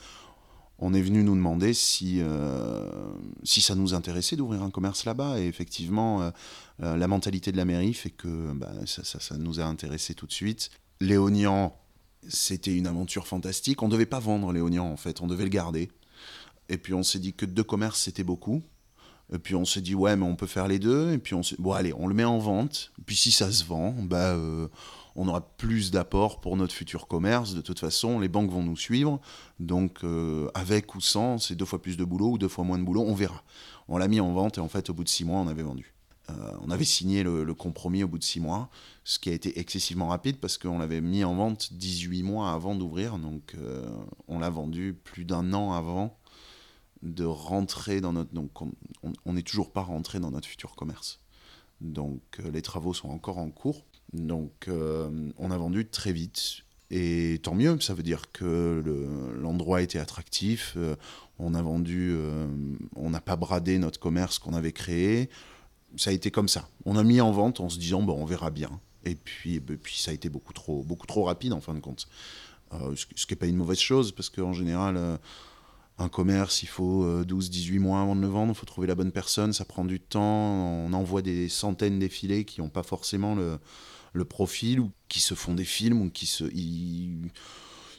on 0.80 0.94
est 0.94 1.02
venu 1.02 1.24
nous 1.24 1.36
demander 1.36 1.74
si, 1.74 2.18
euh, 2.20 2.90
si 3.44 3.62
ça 3.62 3.76
nous 3.76 3.94
intéressait 3.94 4.36
d'ouvrir 4.36 4.62
un 4.62 4.70
commerce 4.70 5.06
là-bas. 5.06 5.40
Et 5.40 5.48
effectivement, 5.48 6.22
euh, 6.22 6.32
euh, 6.84 6.98
la 6.98 7.08
mentalité 7.08 7.52
de 7.52 7.58
la 7.58 7.66
mairie 7.66 7.94
fait 7.94 8.10
que 8.10 8.52
bah, 8.54 8.72
ça, 8.86 9.04
ça, 9.04 9.38
nous 9.38 9.60
a 9.60 9.64
intéressés 9.64 10.16
tout 10.16 10.28
de 10.28 10.34
suite. 10.34 10.72
Léonian, 11.00 11.76
c'était 12.28 12.76
une 12.76 12.88
aventure 12.88 13.28
fantastique. 13.28 13.82
On 13.84 13.88
ne 13.88 13.94
devait 13.94 14.06
pas 14.06 14.20
vendre 14.20 14.52
Léonian, 14.52 14.86
en 14.86 14.98
fait, 14.98 15.22
on 15.22 15.28
devait 15.28 15.44
le 15.46 15.50
garder. 15.50 15.90
Et 16.68 16.78
puis 16.78 16.94
on 16.94 17.04
s'est 17.04 17.20
dit 17.20 17.34
que 17.34 17.46
deux 17.46 17.64
commerces, 17.64 18.02
c'était 18.02 18.24
beaucoup. 18.24 18.62
Et 19.34 19.40
puis 19.40 19.56
on 19.56 19.66
s'est 19.66 19.82
dit, 19.82 19.96
ouais, 19.96 20.16
mais 20.16 20.26
on 20.26 20.36
peut 20.36 20.48
faire 20.48 20.68
les 20.68 20.80
deux. 20.80 21.14
Et 21.14 21.20
puis 21.20 21.36
on 21.36 21.44
s'est 21.44 21.56
bon, 21.58 21.72
allez, 21.72 21.94
on 21.94 22.08
le 22.08 22.14
met 22.14 22.26
en 22.26 22.38
vente. 22.38 22.92
Et 23.00 23.04
puis 23.04 23.16
si 23.16 23.32
ça 23.32 23.52
se 23.52 23.64
vend, 23.64 23.96
bah 24.02 24.36
on 25.16 25.28
aura 25.28 25.42
plus 25.42 25.92
d'apports 25.92 26.42
pour 26.42 26.58
notre 26.58 26.74
futur 26.74 27.08
commerce. 27.08 27.54
De 27.54 27.62
toute 27.62 27.80
façon, 27.80 28.20
les 28.20 28.28
banques 28.28 28.52
vont 28.52 28.64
nous 28.64 28.78
suivre. 28.78 29.20
Donc, 29.60 30.04
euh, 30.04 30.50
avec 30.54 30.94
ou 30.96 31.02
sans, 31.02 31.38
c'est 31.38 31.56
deux 31.56 31.66
fois 31.66 31.82
plus 31.82 31.98
de 31.98 32.04
boulot 32.04 32.32
ou 32.32 32.38
deux 32.38 32.50
fois 32.50 32.64
moins 32.64 32.78
de 32.78 32.84
boulot, 32.84 33.02
on 33.02 33.14
verra. 33.14 33.44
On 33.88 33.98
l'a 33.98 34.08
mis 34.08 34.20
en 34.20 34.34
vente 34.34 34.58
et 34.58 34.62
en 34.62 34.68
fait, 34.68 34.90
au 34.90 34.94
bout 34.94 35.04
de 35.04 35.10
six 35.10 35.24
mois, 35.24 35.40
on 35.40 35.48
avait 35.48 35.64
vendu. 35.64 35.94
Euh, 36.30 36.34
on 36.62 36.72
avait 36.72 36.86
signé 36.86 37.24
le, 37.24 37.54
compromis 37.54 38.04
au 38.04 38.08
bout 38.08 38.18
de 38.18 38.24
six 38.24 38.40
mois, 38.40 38.70
ce 39.04 39.20
qui 39.20 39.30
a 39.30 39.34
été 39.34 39.60
excessivement 39.60 40.08
rapide 40.08 40.38
parce 40.38 40.58
qu'on 40.58 40.80
l'avait 40.80 41.02
mis 41.02 41.24
en 41.24 41.36
vente 41.36 41.74
18 41.74 42.24
mois 42.24 42.52
avant 42.52 42.76
d'ouvrir. 42.76 43.18
Donc, 43.18 43.56
euh, 43.56 43.88
on 44.28 44.40
l'a 44.40 44.50
vendu 44.50 45.00
plus 45.04 45.24
d'un 45.24 45.54
an 45.54 45.74
avant 45.74 46.18
de 47.04 47.24
rentrer 47.24 48.02
dans 48.02 48.14
notre. 48.14 48.34
Donc, 48.34 48.52
on 49.26 49.34
n'est 49.34 49.44
toujours 49.44 49.72
pas 49.72 49.82
rentré 49.82 50.20
dans 50.20 50.32
notre 50.32 50.48
futur 50.48 50.76
commerce. 50.76 51.20
Donc, 51.80 52.22
les 52.52 52.62
travaux 52.64 52.94
sont 52.94 53.10
encore 53.10 53.38
en 53.38 53.50
cours. 53.50 53.86
Donc 54.16 54.68
euh, 54.68 55.10
on 55.38 55.52
a 55.52 55.58
vendu 55.58 55.86
très 55.88 56.12
vite. 56.12 56.64
Et 56.92 57.40
tant 57.42 57.56
mieux, 57.56 57.80
ça 57.82 57.94
veut 57.94 58.04
dire 58.04 58.32
que 58.32 58.84
l'endroit 59.42 59.82
était 59.82 60.00
attractif. 60.00 60.74
Euh, 60.78 60.96
on 61.40 61.54
a 61.56 61.62
vendu, 61.62 62.12
euh, 62.14 62.46
on 62.96 63.10
n'a 63.10 63.22
pas 63.22 63.36
bradé 63.36 63.80
notre 63.80 64.00
commerce 64.00 64.40
qu'on 64.40 64.54
avait 64.54 64.72
créé. 64.72 65.30
Ça 65.98 66.12
a 66.12 66.14
été 66.14 66.30
comme 66.30 66.48
ça. 66.48 66.70
On 66.86 66.96
a 66.96 67.04
mis 67.04 67.22
en 67.22 67.32
vente 67.32 67.60
en 67.60 67.70
se 67.70 67.80
disant, 67.80 68.04
bon, 68.04 68.22
on 68.22 68.26
verra 68.26 68.52
bien. 68.52 68.70
Et 69.04 69.16
puis, 69.16 69.60
puis 69.60 69.98
ça 69.98 70.12
a 70.12 70.14
été 70.14 70.30
beaucoup 70.30 70.54
trop, 70.54 70.84
beaucoup 70.84 71.08
trop 71.08 71.24
rapide 71.24 71.54
en 71.54 71.62
fin 71.62 71.74
de 71.74 71.80
compte. 71.80 72.08
ce, 72.72 73.06
qui 73.06 73.26
n'est 73.30 73.36
pas 73.36 73.48
une 73.48 73.58
mauvaise 73.58 73.80
chose, 73.80 74.12
parce 74.12 74.30
qu'en 74.30 74.54
général, 74.54 75.20
un 75.98 76.10
commerce, 76.10 76.64
il 76.64 76.68
faut 76.70 77.06
12-18 77.24 77.80
mois 77.80 78.02
avant 78.02 78.16
de 78.16 78.22
le 78.22 78.28
vendre, 78.28 78.52
il 78.54 78.56
faut 78.56 78.66
trouver 78.66 78.88
la 78.88 78.96
bonne 78.96 79.12
personne, 79.12 79.54
ça 79.54 79.64
prend 79.64 79.86
du 79.86 80.00
temps, 80.00 80.22
on 80.22 80.92
envoie 80.94 81.22
des 81.22 81.50
centaines 81.50 82.00
défilés 82.00 82.46
qui 82.46 82.62
n'ont 82.62 82.70
pas 82.70 82.84
forcément 82.84 83.36
le, 83.36 83.60
le 84.16 84.26
profil 84.26 84.80
ou 84.80 84.92
qui 85.10 85.20
se 85.20 85.34
font 85.34 85.54
des 85.54 85.66
films 85.66 86.02
ou 86.02 86.10
qui 86.10 86.26
se. 86.26 86.46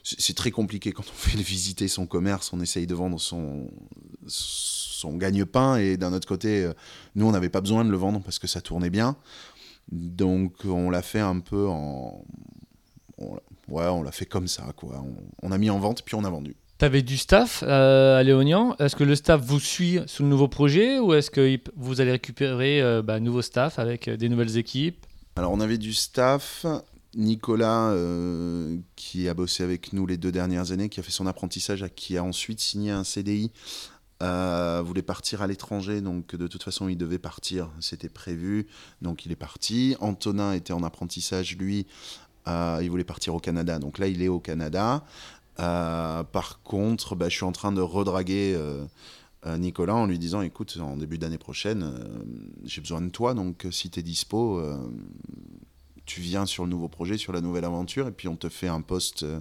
c'est 0.03 0.35
très 0.35 0.51
compliqué 0.51 0.93
quand 0.93 1.05
on 1.09 1.15
fait 1.15 1.39
visiter 1.43 1.89
son 1.89 2.07
commerce, 2.07 2.53
on 2.53 2.61
essaye 2.61 2.87
de 2.87 2.95
vendre 2.95 3.21
son, 3.21 3.71
son 4.27 5.17
gagne-pain 5.17 5.77
et 5.77 5.97
d'un 5.97 6.13
autre 6.13 6.27
côté, 6.27 6.65
euh, 6.65 6.73
nous 7.15 7.27
on 7.27 7.33
n'avait 7.33 7.51
pas 7.51 7.61
besoin 7.61 7.85
de 7.85 7.91
le 7.91 7.97
vendre 7.97 8.21
parce 8.23 8.39
que 8.39 8.47
ça 8.47 8.61
tournait 8.61 8.91
bien. 8.91 9.17
Donc 9.93 10.65
on 10.65 10.91
l'a 10.91 11.03
fait 11.03 11.21
un 11.21 11.39
peu 11.39 11.69
en... 11.69 12.25
ouais, 13.19 13.39
on 13.69 14.03
l'a 14.03 14.13
fait 14.13 14.27
comme 14.27 14.49
ça, 14.49 14.65
quoi. 14.75 15.05
On, 15.43 15.53
a 15.53 15.59
mis 15.59 15.71
en 15.71 15.79
vente 15.79 16.03
puis 16.03 16.15
on 16.15 16.25
a 16.25 16.31
vendu. 16.31 16.57
Tu 16.79 16.85
avais 16.85 17.03
du 17.03 17.17
staff 17.17 17.63
euh, 17.67 18.19
à 18.19 18.23
Léognan. 18.23 18.75
Est-ce 18.79 18.97
que 18.97 19.05
le 19.05 19.15
staff 19.15 19.41
vous 19.41 19.61
suit 19.61 20.01
sur 20.07 20.25
le 20.25 20.31
nouveau 20.31 20.49
projet 20.49 20.99
ou 20.99 21.15
est-ce 21.15 21.31
que 21.31 21.59
vous 21.77 22.01
allez 22.01 22.11
récupérer 22.11 22.83
euh, 22.83 23.01
bah, 23.01 23.21
nouveau 23.21 23.43
staff 23.43 23.79
avec 23.79 24.11
des 24.11 24.29
nouvelles 24.29 24.57
équipes? 24.57 25.06
Alors 25.37 25.53
on 25.53 25.61
avait 25.61 25.79
du 25.79 25.93
staff. 25.93 26.65
Nicolas, 27.15 27.91
euh, 27.91 28.77
qui 28.95 29.29
a 29.29 29.35
bossé 29.35 29.63
avec 29.63 29.93
nous 29.93 30.07
les 30.07 30.17
deux 30.17 30.33
dernières 30.33 30.73
années, 30.73 30.89
qui 30.89 31.01
a 31.01 31.03
fait 31.03 31.11
son 31.11 31.27
apprentissage, 31.27 31.85
qui 31.95 32.17
a 32.17 32.25
ensuite 32.25 32.61
signé 32.61 32.91
un 32.91 33.05
CDI, 33.05 33.51
euh, 34.23 34.83
voulait 34.85 35.03
partir 35.03 35.41
à 35.41 35.47
l'étranger, 35.47 36.03
donc 36.03 36.37
de 36.37 36.47
toute 36.47 36.63
façon 36.63 36.89
il 36.89 36.97
devait 36.97 37.19
partir, 37.19 37.71
c'était 37.81 38.11
prévu, 38.11 38.67
donc 39.01 39.25
il 39.25 39.33
est 39.33 39.37
parti. 39.37 39.97
Antonin 40.01 40.53
était 40.53 40.75
en 40.75 40.83
apprentissage, 40.83 41.57
lui, 41.57 41.87
euh, 42.49 42.81
il 42.83 42.91
voulait 42.91 43.05
partir 43.05 43.35
au 43.35 43.41
Canada, 43.41 43.79
donc 43.79 43.99
là 43.99 44.09
il 44.09 44.23
est 44.23 44.29
au 44.29 44.41
Canada. 44.41 45.05
par 45.57 46.61
contre, 46.65 47.15
bah, 47.15 47.31
je 47.31 47.37
suis 47.37 47.45
en 47.45 47.53
train 47.53 47.73
de 47.73 47.81
redraguer 47.81 48.59
Nicolas 49.59 49.95
en 49.95 50.07
lui 50.07 50.19
disant 50.19 50.43
écoute, 50.43 50.77
en 50.81 50.97
début 50.97 51.19
d'année 51.19 51.39
prochaine, 51.39 51.95
j'ai 52.65 52.81
besoin 52.81 53.01
de 53.01 53.11
toi, 53.11 53.35
donc 53.35 53.67
si 53.71 53.91
tu 53.91 54.01
es 54.01 54.03
dispo, 54.03 54.61
tu 56.07 56.21
viens 56.21 56.47
sur 56.47 56.65
le 56.65 56.71
nouveau 56.71 56.89
projet, 56.89 57.19
sur 57.19 57.33
la 57.33 57.41
nouvelle 57.41 57.65
aventure, 57.65 58.07
et 58.07 58.13
puis 58.13 58.29
on 58.29 58.37
te 58.37 58.49
fait 58.49 58.69
un 58.69 58.81
poste 58.81 59.25
euh, 59.25 59.41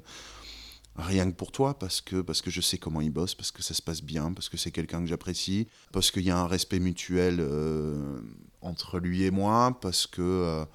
rien 0.97 1.29
que 1.29 1.35
pour 1.35 1.51
toi, 1.51 1.77
parce 1.77 2.01
que, 2.01 2.21
parce 2.21 2.41
que 2.41 2.49
je 2.49 2.59
sais 2.59 2.77
comment 2.77 3.01
il 3.01 3.11
bosse, 3.11 3.35
parce 3.35 3.51
que 3.51 3.63
ça 3.63 3.73
se 3.73 3.81
passe 3.81 4.01
bien, 4.01 4.33
parce 4.33 4.49
que 4.49 4.57
c'est 4.57 4.71
quelqu'un 4.71 5.01
que 5.01 5.07
j'apprécie, 5.07 5.67
parce 5.93 6.11
qu'il 6.11 6.23
y 6.23 6.31
a 6.31 6.37
un 6.37 6.47
respect 6.47 6.79
mutuel 6.79 7.37
euh, 7.39 8.19
entre 8.61 8.99
lui 8.99 9.23
et 9.23 9.31
moi, 9.31 9.77
parce 9.79 10.07
que, 10.07 10.21
euh, 10.21 10.65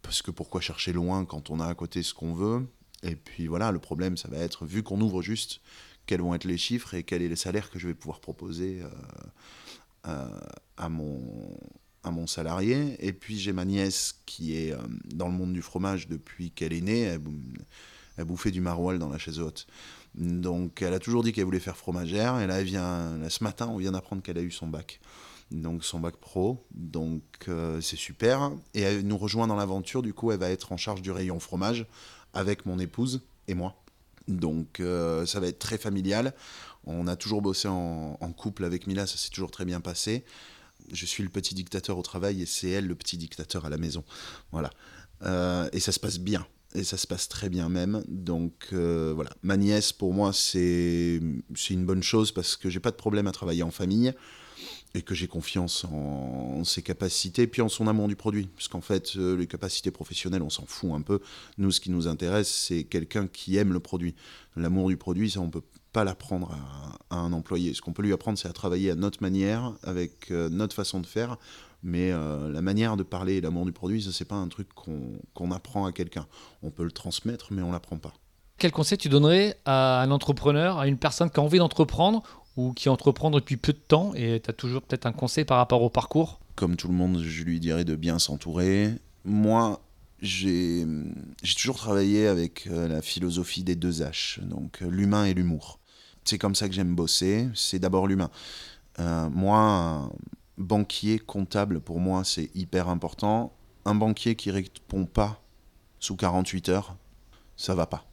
parce 0.00 0.22
que 0.22 0.30
pourquoi 0.30 0.60
chercher 0.60 0.92
loin 0.92 1.24
quand 1.24 1.50
on 1.50 1.60
a 1.60 1.66
à 1.66 1.74
côté 1.74 2.02
ce 2.02 2.14
qu'on 2.14 2.32
veut. 2.32 2.66
Et 3.02 3.16
puis 3.16 3.48
voilà, 3.48 3.70
le 3.70 3.78
problème, 3.78 4.16
ça 4.16 4.28
va 4.28 4.38
être, 4.38 4.64
vu 4.64 4.82
qu'on 4.82 5.00
ouvre 5.00 5.20
juste, 5.20 5.60
quels 6.06 6.20
vont 6.20 6.34
être 6.34 6.44
les 6.44 6.58
chiffres 6.58 6.94
et 6.94 7.02
quel 7.02 7.22
est 7.22 7.28
le 7.28 7.36
salaire 7.36 7.70
que 7.70 7.78
je 7.78 7.88
vais 7.88 7.94
pouvoir 7.94 8.20
proposer 8.20 8.82
à 10.04 10.88
mon 10.88 11.56
à 12.04 12.10
mon 12.10 12.26
salarié. 12.26 12.96
Et 13.04 13.12
puis 13.12 13.38
j'ai 13.38 13.52
ma 13.52 13.64
nièce 13.64 14.20
qui 14.26 14.56
est 14.56 14.72
euh, 14.72 14.78
dans 15.06 15.26
le 15.26 15.34
monde 15.34 15.52
du 15.52 15.62
fromage 15.62 16.06
depuis 16.06 16.50
qu'elle 16.50 16.72
est 16.72 16.82
née. 16.82 17.18
Elle, 18.16 18.24
bouffait 18.24 18.52
du 18.52 18.60
maroilles 18.60 18.98
dans 18.98 19.08
la 19.08 19.18
chaise 19.18 19.40
haute. 19.40 19.66
Donc 20.14 20.82
elle 20.82 20.94
a 20.94 21.00
toujours 21.00 21.24
dit 21.24 21.32
qu'elle 21.32 21.46
voulait 21.46 21.58
faire 21.58 21.76
fromagère. 21.76 22.38
Et 22.40 22.46
là, 22.46 22.60
elle 22.60 22.66
vient, 22.66 23.18
ce 23.28 23.42
matin, 23.42 23.66
on 23.68 23.78
vient 23.78 23.92
d'apprendre 23.92 24.22
qu'elle 24.22 24.38
a 24.38 24.42
eu 24.42 24.52
son 24.52 24.68
bac. 24.68 25.00
Donc 25.50 25.84
son 25.84 25.98
bac 25.98 26.16
pro. 26.16 26.64
Donc 26.72 27.22
euh, 27.48 27.80
c'est 27.80 27.96
super. 27.96 28.52
Et 28.74 28.82
elle 28.82 29.00
nous 29.06 29.18
rejoint 29.18 29.48
dans 29.48 29.56
l'aventure. 29.56 30.02
Du 30.02 30.14
coup, 30.14 30.30
elle 30.30 30.38
va 30.38 30.50
être 30.50 30.70
en 30.70 30.76
charge 30.76 31.02
du 31.02 31.10
rayon 31.10 31.40
fromage 31.40 31.86
avec 32.34 32.66
mon 32.66 32.78
épouse 32.78 33.22
et 33.48 33.54
moi. 33.54 33.83
Donc 34.28 34.80
euh, 34.80 35.26
ça 35.26 35.40
va 35.40 35.48
être 35.48 35.58
très 35.58 35.78
familial. 35.78 36.34
On 36.84 37.06
a 37.06 37.16
toujours 37.16 37.42
bossé 37.42 37.68
en, 37.68 38.16
couple 38.36 38.64
avec 38.64 38.86
Mila, 38.86 39.06
ça 39.06 39.16
s'est 39.16 39.30
toujours 39.30 39.50
très 39.50 39.64
bien 39.64 39.80
passé 39.80 40.24
je 40.92 41.06
suis 41.06 41.22
le 41.22 41.30
petit 41.30 41.54
dictateur 41.54 41.96
au 41.96 42.02
travail 42.02 42.42
et 42.42 42.46
c'est 42.46 42.68
elle 42.68 42.86
le 42.86 42.94
petit 42.94 43.16
dictateur 43.16 43.64
à 43.64 43.70
la 43.70 43.78
maison. 43.78 44.04
Voilà. 44.52 44.70
Euh, 45.22 45.68
et 45.72 45.80
ça 45.80 45.92
se 45.92 46.00
passe 46.00 46.18
bien. 46.18 46.46
Et 46.74 46.84
ça 46.84 46.96
se 46.96 47.06
passe 47.06 47.28
très 47.28 47.48
bien 47.48 47.68
même. 47.68 48.02
Donc 48.08 48.68
euh, 48.72 49.12
voilà, 49.14 49.30
ma 49.42 49.56
nièce 49.56 49.92
pour 49.92 50.12
moi 50.12 50.32
c'est 50.32 51.20
une 51.70 51.86
bonne 51.86 52.02
chose 52.02 52.32
parce 52.32 52.56
que 52.56 52.68
j'ai 52.68 52.80
pas 52.80 52.90
de 52.90 52.96
problème 52.96 53.26
à 53.26 53.32
travailler 53.32 53.62
en 53.62 53.70
famille 53.70 54.12
et 54.94 55.02
que 55.02 55.14
j'ai 55.14 55.26
confiance 55.26 55.84
en, 55.84 56.62
ses 56.64 56.82
capacités 56.82 57.46
puis 57.46 57.62
en 57.62 57.68
son 57.68 57.88
amour 57.88 58.08
du 58.08 58.16
produit. 58.16 58.48
Parce 58.54 58.68
qu'en 58.68 58.80
fait, 58.80 59.16
euh, 59.16 59.36
les 59.36 59.48
capacités 59.48 59.90
professionnelles, 59.90 60.42
on 60.42 60.50
s'en 60.50 60.66
fout 60.66 60.92
un 60.92 61.02
peu. 61.02 61.20
Nous, 61.58 61.72
ce 61.72 61.80
qui 61.80 61.90
nous 61.90 62.06
intéresse, 62.06 62.48
c'est 62.48 62.84
quelqu'un 62.84 63.26
qui 63.26 63.56
aime 63.56 63.72
le 63.72 63.80
produit. 63.80 64.14
L'amour 64.56 64.88
du 64.88 64.96
produit, 64.96 65.30
ça, 65.30 65.40
on 65.40 65.50
peut 65.50 65.64
pas 65.92 66.04
l'apprendre 66.04 66.56
à, 67.10 67.16
un 67.16 67.32
employé. 67.32 67.74
Ce 67.74 67.82
qu'on 67.82 67.92
peut 67.92 68.02
lui 68.02 68.12
apprendre, 68.12 68.38
c'est 68.38 68.48
à 68.48 68.52
travailler 68.52 68.90
à 68.90 68.94
notre 68.94 69.20
manière, 69.20 69.72
avec 69.82 70.30
euh, 70.30 70.48
notre 70.48 70.74
façon 70.74 71.00
de 71.00 71.06
faire. 71.06 71.38
Mais 71.82 72.12
euh, 72.12 72.50
la 72.50 72.62
manière 72.62 72.96
de 72.96 73.02
parler 73.02 73.34
et 73.34 73.40
l'amour 73.40 73.66
du 73.66 73.72
produit, 73.72 74.02
ça, 74.02 74.10
c'est 74.12 74.24
pas 74.24 74.36
un 74.36 74.48
truc 74.48 74.68
qu'on 74.74 75.50
apprend 75.50 75.86
à 75.86 75.92
quelqu'un. 75.92 76.26
On 76.62 76.70
peut 76.70 76.84
le 76.84 76.92
transmettre, 76.92 77.48
mais 77.50 77.62
on 77.62 77.72
l'apprend 77.72 77.98
pas. 77.98 78.14
Quel 78.58 78.70
conseil 78.70 78.96
tu 78.96 79.08
donnerais 79.08 79.58
à 79.64 80.00
un 80.00 80.10
entrepreneur, 80.10 80.78
à 80.78 80.86
une 80.86 80.96
personne 80.96 81.28
qui 81.28 81.40
a 81.40 81.42
envie 81.42 81.58
d'entreprendre 81.58 82.22
ou 82.56 82.72
qui 82.72 82.88
entreprend 82.88 83.30
depuis 83.30 83.56
peu 83.56 83.72
de 83.72 83.78
temps 83.78 84.12
et 84.14 84.40
tu 84.40 84.50
as 84.50 84.52
toujours 84.52 84.82
peut-être 84.82 85.06
un 85.06 85.12
conseil 85.12 85.44
par 85.44 85.58
rapport 85.58 85.82
au 85.82 85.90
parcours? 85.90 86.40
Comme 86.54 86.76
tout 86.76 86.88
le 86.88 86.94
monde, 86.94 87.20
je 87.22 87.42
lui 87.42 87.60
dirais 87.60 87.84
de 87.84 87.96
bien 87.96 88.18
s'entourer. 88.18 88.90
Moi, 89.24 89.80
j'ai 90.20 90.86
toujours 91.56 91.76
travaillé 91.76 92.26
avec 92.26 92.66
euh, 92.68 92.88
la 92.88 93.02
philosophie 93.02 93.64
des 93.64 93.74
deux 93.74 94.02
H, 94.02 94.40
donc 94.40 94.80
l'humain 94.80 95.24
et 95.24 95.34
l'humour 95.34 95.80
c'est 96.24 96.38
comme 96.38 96.54
ça 96.54 96.68
que 96.68 96.74
j'aime 96.74 96.94
bosser, 96.94 97.48
c'est 97.54 97.78
d'abord 97.78 98.06
l'humain. 98.06 98.30
Euh, 98.98 99.28
moi, 99.30 100.10
banquier, 100.58 101.18
comptable, 101.18 101.80
pour 101.80 102.00
moi, 102.00 102.24
c'est 102.24 102.50
hyper 102.54 102.88
important. 102.88 103.52
Un 103.84 103.94
banquier 103.94 104.34
qui 104.34 104.50
répond 104.50 105.04
pas 105.04 105.42
sous 106.00 106.16
48 106.16 106.68
heures, 106.70 106.96
ça 107.56 107.74
va 107.74 107.86
pas. 107.86 108.06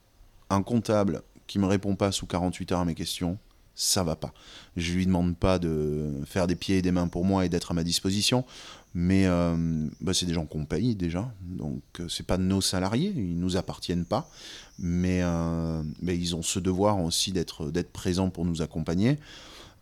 Un 0.50 0.62
comptable 0.62 1.24
qui 1.48 1.60
me 1.60 1.66
répond 1.66 1.96
pas 1.96 2.12
sous 2.12 2.26
48 2.26 2.74
heures 2.74 2.80
à 2.82 2.86
mes 2.86 2.96
questions, 2.96 3.38
ça 3.82 4.04
va 4.04 4.16
pas. 4.16 4.32
Je 4.78 4.94
lui 4.94 5.08
demande 5.08 5.36
pas 5.36 5.58
de 5.58 6.14
faire 6.26 6.46
des 6.46 6.56
pieds 6.56 6.78
et 6.78 6.82
des 6.84 6.92
mains 6.92 7.08
pour 7.08 7.26
moi 7.26 7.46
et 7.46 7.50
d'être 7.50 7.72
à 7.72 7.74
ma 7.74 7.84
disposition, 7.84 8.46
mais 8.94 9.26
euh, 9.26 9.90
bah, 10.02 10.14
c'est 10.14 10.28
des 10.28 10.36
gens 10.36 10.46
qu'on 10.46 10.66
paye 10.66 10.96
déjà, 10.96 11.34
donc 11.42 11.82
euh, 12.00 12.08
c'est 12.08 12.26
pas 12.26 12.38
nos 12.38 12.62
salariés, 12.62 13.12
ils 13.16 13.40
nous 13.40 13.58
appartiennent 13.58 14.06
pas, 14.06 14.30
mais, 14.78 15.22
euh, 15.24 15.82
mais 16.00 16.16
ils 16.16 16.36
ont 16.36 16.44
ce 16.44 16.60
devoir 16.60 17.02
aussi 17.02 17.32
d'être 17.32 17.72
d'être 17.72 17.92
présents 17.92 18.30
pour 18.30 18.46
nous 18.46 18.62
accompagner. 18.62 19.18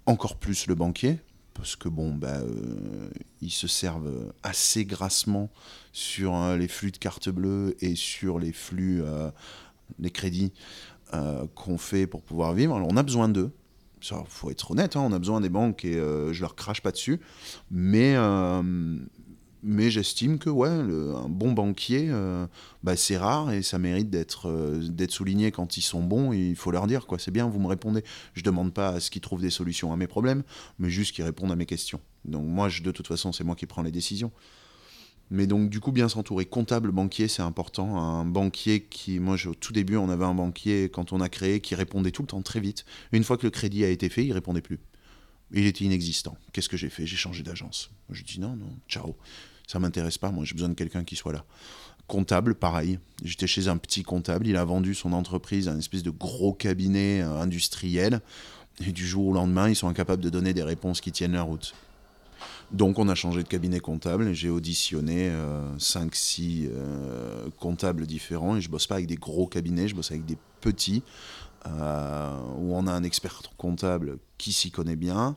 Encore 0.06 0.38
plus 0.38 0.68
le 0.68 0.76
banquier, 0.76 1.20
parce 1.54 1.76
que 1.76 1.90
bon, 1.90 2.16
bah, 2.16 2.40
ils 3.42 3.52
se 3.52 3.68
servent 3.68 4.32
assez 4.44 4.86
grassement 4.86 5.50
sur 5.92 6.56
les 6.56 6.70
flux 6.70 6.92
de 6.92 6.98
carte 6.98 7.30
bleue 7.30 7.76
et 7.82 7.96
sur 7.96 8.40
les 8.40 8.54
flux, 8.54 9.04
les 10.00 10.10
crédits 10.10 10.52
qu'on 11.12 11.78
fait 11.78 12.08
pour 12.08 12.24
pouvoir 12.24 12.54
vivre. 12.54 12.76
On 12.76 12.98
a 12.98 13.04
besoin 13.04 13.30
d'eux, 13.30 13.52
il 14.02 14.18
faut 14.28 14.50
être 14.52 14.72
honnête, 14.72 14.96
hein, 14.96 15.02
on 15.02 15.12
a 15.12 15.20
besoin 15.20 15.42
des 15.42 15.50
banques 15.50 15.86
et 15.86 15.96
euh, 15.96 16.34
je 16.34 16.42
leur 16.42 16.56
crache 16.56 16.82
pas 16.82 16.92
dessus. 16.92 17.20
Mais, 17.72 18.14
euh, 18.16 18.62
mais 19.64 19.90
j'estime 19.90 20.40
que 20.40 20.50
ouais, 20.50 20.70
un 20.70 21.30
bon 21.30 21.52
banquier, 21.52 22.08
euh, 22.10 22.48
bah, 22.84 22.96
c'est 22.96 23.18
rare 23.18 23.52
et 23.52 23.62
ça 23.62 23.78
mérite 23.78 24.10
d'être 24.10 24.50
d'être 24.90 25.12
souligné 25.12 25.52
quand 25.52 25.78
ils 25.78 25.82
sont 25.82 26.04
bons. 26.04 26.34
il 26.34 26.56
faut 26.56 26.72
leur 26.72 26.88
dire, 26.88 27.06
quoi, 27.06 27.20
c'est 27.20 27.32
bien, 27.32 27.48
vous 27.48 27.60
me 27.60 27.68
répondez. 27.68 28.04
Je 28.34 28.44
demande 28.44 28.74
pas 28.74 28.90
à 28.90 29.00
ce 29.00 29.12
qu'ils 29.12 29.22
trouvent 29.22 29.42
des 29.42 29.50
solutions 29.50 29.92
à 29.92 29.98
mes 29.98 30.08
problèmes, 30.08 30.44
mais 30.78 30.90
juste 30.90 31.16
qu'ils 31.16 31.26
répondent 31.26 31.52
à 31.52 31.56
mes 31.56 31.66
questions. 31.66 32.00
Donc 32.26 32.46
moi, 32.46 32.70
de 32.70 32.92
toute 32.92 33.08
façon, 33.08 33.32
c'est 33.32 33.44
moi 33.44 33.56
qui 33.56 33.66
prends 33.66 33.84
les 33.84 33.92
décisions. 33.92 34.32
Mais 35.32 35.46
donc, 35.46 35.70
du 35.70 35.80
coup, 35.80 35.92
bien 35.92 36.10
s'entourer. 36.10 36.46
Comptable, 36.46 36.92
banquier, 36.92 37.28
c'est 37.28 37.44
important. 37.44 38.00
Un 38.00 38.26
banquier 38.26 38.82
qui, 38.82 39.20
moi, 39.20 39.36
au 39.46 39.54
tout 39.54 39.74
début, 39.74 39.96
on 39.96 40.10
avait 40.10 40.26
un 40.26 40.34
banquier, 40.34 40.90
quand 40.90 41.14
on 41.14 41.22
a 41.22 41.30
créé, 41.30 41.60
qui 41.60 41.76
répondait 41.76 42.12
tout 42.12 42.24
le 42.24 42.28
temps 42.28 42.42
très 42.42 42.60
vite. 42.60 42.84
Une 43.12 43.24
fois 43.24 43.38
que 43.38 43.46
le 43.46 43.52
crédit 43.52 43.86
a 43.86 43.90
été 43.90 44.10
fait, 44.10 44.26
il 44.26 44.34
répondait 44.34 44.62
plus. 44.62 44.80
Il 45.52 45.66
était 45.66 45.86
inexistant. 45.86 46.36
Qu'est-ce 46.52 46.70
que 46.70 46.78
j'ai 46.78 46.90
fait? 46.90 47.06
J'ai 47.06 47.16
changé 47.16 47.44
d'agence. 47.44 47.92
Je 48.10 48.24
dis 48.24 48.40
non, 48.40 48.56
non, 48.56 48.70
ciao. 48.88 49.16
Ça 49.68 49.80
m'intéresse 49.80 50.18
pas. 50.18 50.32
Moi, 50.32 50.46
j'ai 50.46 50.54
besoin 50.54 50.70
de 50.70 50.74
quelqu'un 50.74 51.04
qui 51.04 51.16
soit 51.16 51.34
là. 51.34 51.46
Comptable, 52.08 52.56
pareil. 52.56 52.98
J'étais 53.24 53.46
chez 53.46 53.68
un 53.68 53.78
petit 53.78 54.02
comptable. 54.02 54.48
Il 54.48 54.58
a 54.58 54.66
vendu 54.66 54.96
son 54.96 55.14
entreprise 55.14 55.68
à 55.68 55.74
un 55.74 55.78
espèce 55.78 56.02
de 56.02 56.10
gros 56.10 56.54
cabinet 56.54 57.22
euh, 57.22 57.40
industriel. 57.40 58.22
Et 58.84 58.92
du 58.92 59.06
jour 59.06 59.28
au 59.28 59.34
lendemain, 59.34 59.70
ils 59.70 59.76
sont 59.76 59.88
incapables 59.88 60.24
de 60.24 60.30
donner 60.30 60.54
des 60.56 60.64
réponses 60.64 61.02
qui 61.02 61.12
tiennent 61.12 61.34
la 61.34 61.44
route. 61.44 61.76
Donc 62.72 63.00
on 63.00 63.10
a 63.10 63.16
changé 63.16 63.44
de 63.44 63.48
cabinet 63.48 63.80
comptable 63.80 64.28
et 64.28 64.36
j'ai 64.36 64.50
auditionné 64.50 65.32
5-6 65.78 66.68
euh, 66.68 66.70
euh, 66.72 67.50
comptables 67.60 68.06
différents 68.06 68.58
et 68.58 68.62
je 68.62 68.70
bosse 68.70 68.88
pas 68.88 68.96
avec 68.96 69.08
des 69.08 69.16
gros 69.16 69.48
cabinets, 69.48 69.88
je 69.88 69.96
bosse 69.96 70.12
avec 70.12 70.26
des 70.26 70.38
petits 70.62 71.04
euh, 71.66 72.38
où 72.58 72.76
on 72.76 72.88
a 72.88 72.92
un 72.92 73.04
expert 73.04 73.42
comptable 73.58 74.18
qui 74.38 74.54
s'y 74.54 74.72
connaît 74.72 74.96
bien 74.96 75.36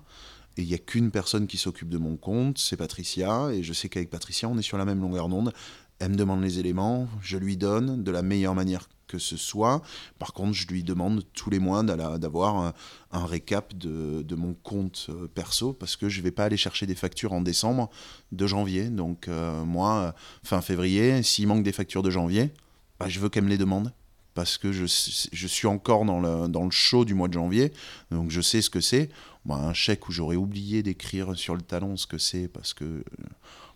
et 0.56 0.62
il 0.62 0.68
n'y 0.68 0.74
a 0.74 0.78
qu'une 0.78 1.10
personne 1.10 1.46
qui 1.46 1.56
s'occupe 1.56 1.88
de 1.88 1.98
mon 1.98 2.16
compte, 2.16 2.58
c'est 2.58 2.76
Patricia 2.76 3.50
et 3.50 3.62
je 3.62 3.72
sais 3.72 3.88
qu'avec 3.88 4.10
Patricia 4.10 4.48
on 4.48 4.58
est 4.58 4.62
sur 4.62 4.76
la 4.76 4.84
même 4.84 5.00
longueur 5.00 5.28
d'onde. 5.28 5.52
Elle 5.98 6.10
me 6.10 6.16
demande 6.16 6.42
les 6.42 6.58
éléments, 6.58 7.08
je 7.22 7.38
lui 7.38 7.56
donne 7.56 8.02
de 8.02 8.10
la 8.10 8.22
meilleure 8.22 8.54
manière 8.54 8.88
que 9.12 9.18
ce 9.18 9.36
soit. 9.36 9.82
Par 10.18 10.32
contre, 10.32 10.54
je 10.54 10.66
lui 10.66 10.82
demande 10.82 11.22
tous 11.34 11.50
les 11.50 11.58
mois 11.58 11.82
d'avoir 11.82 12.72
un, 13.12 13.26
récap 13.26 13.74
de, 13.76 14.34
mon 14.34 14.54
compte 14.54 15.08
euh, 15.10 15.28
perso 15.28 15.74
parce 15.74 15.96
que 15.96 16.08
je 16.08 16.20
ne 16.20 16.24
vais 16.24 16.30
pas 16.30 16.46
aller 16.46 16.56
chercher 16.56 16.86
des 16.86 16.94
factures 16.94 17.34
en 17.34 17.42
décembre 17.42 17.90
de 18.32 18.46
janvier. 18.46 18.88
Donc, 18.88 19.28
euh, 19.28 19.64
moi, 19.64 20.14
fin 20.42 20.62
février, 20.62 21.22
s'il 21.22 21.46
manque 21.46 21.62
des 21.62 21.72
factures 21.72 22.02
de 22.02 22.08
janvier, 22.08 22.54
bah, 22.98 23.10
je 23.10 23.20
veux 23.20 23.28
qu'elle 23.28 23.44
me 23.44 23.50
les 23.50 23.58
demande 23.58 23.92
parce 24.32 24.56
que 24.56 24.72
je, 24.72 24.86
je 24.86 25.46
suis 25.46 25.66
encore 25.66 26.06
dans 26.06 26.20
le, 26.20 26.48
dans 26.48 26.64
le 26.64 26.70
show 26.70 27.04
du 27.04 27.12
mois 27.12 27.28
de 27.28 27.34
janvier, 27.34 27.70
donc 28.10 28.30
je 28.30 28.40
sais 28.40 28.62
ce 28.62 28.70
que 28.70 28.80
c'est. 28.80 29.10
un 29.50 29.74
chèque 29.74 30.08
où 30.08 30.12
j'aurais 30.12 30.36
oublié 30.36 30.82
d'écrire 30.82 31.36
sur 31.36 31.54
le 31.54 31.60
talon 31.60 31.98
ce 31.98 32.06
que 32.06 32.16
c'est 32.16 32.48
parce 32.48 32.72
que, 32.72 33.04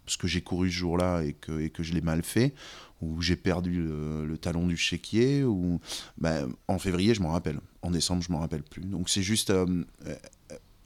parce 0.06 0.16
que 0.16 0.26
j'ai 0.26 0.40
couru 0.40 0.70
ce 0.70 0.76
jour-là 0.76 1.22
et 1.24 1.34
que, 1.34 1.60
et 1.60 1.68
que 1.68 1.82
je 1.82 1.92
l'ai 1.92 2.00
mal 2.00 2.22
fait, 2.22 2.54
ou 3.02 3.20
j'ai 3.20 3.36
perdu 3.36 3.82
le, 3.82 4.36
talon 4.38 4.66
du 4.66 4.76
chéquier, 4.76 5.44
ou 5.44 5.80
ben, 6.18 6.48
en 6.68 6.78
février 6.78 7.14
je 7.14 7.22
m'en 7.22 7.30
rappelle, 7.30 7.60
en 7.82 7.90
décembre 7.90 8.22
je 8.22 8.32
m'en 8.32 8.38
rappelle 8.38 8.62
plus. 8.62 8.82
Donc 8.82 9.08
c'est 9.08 9.22
juste 9.22 9.50
euh, 9.50 9.84
euh, 10.06 10.14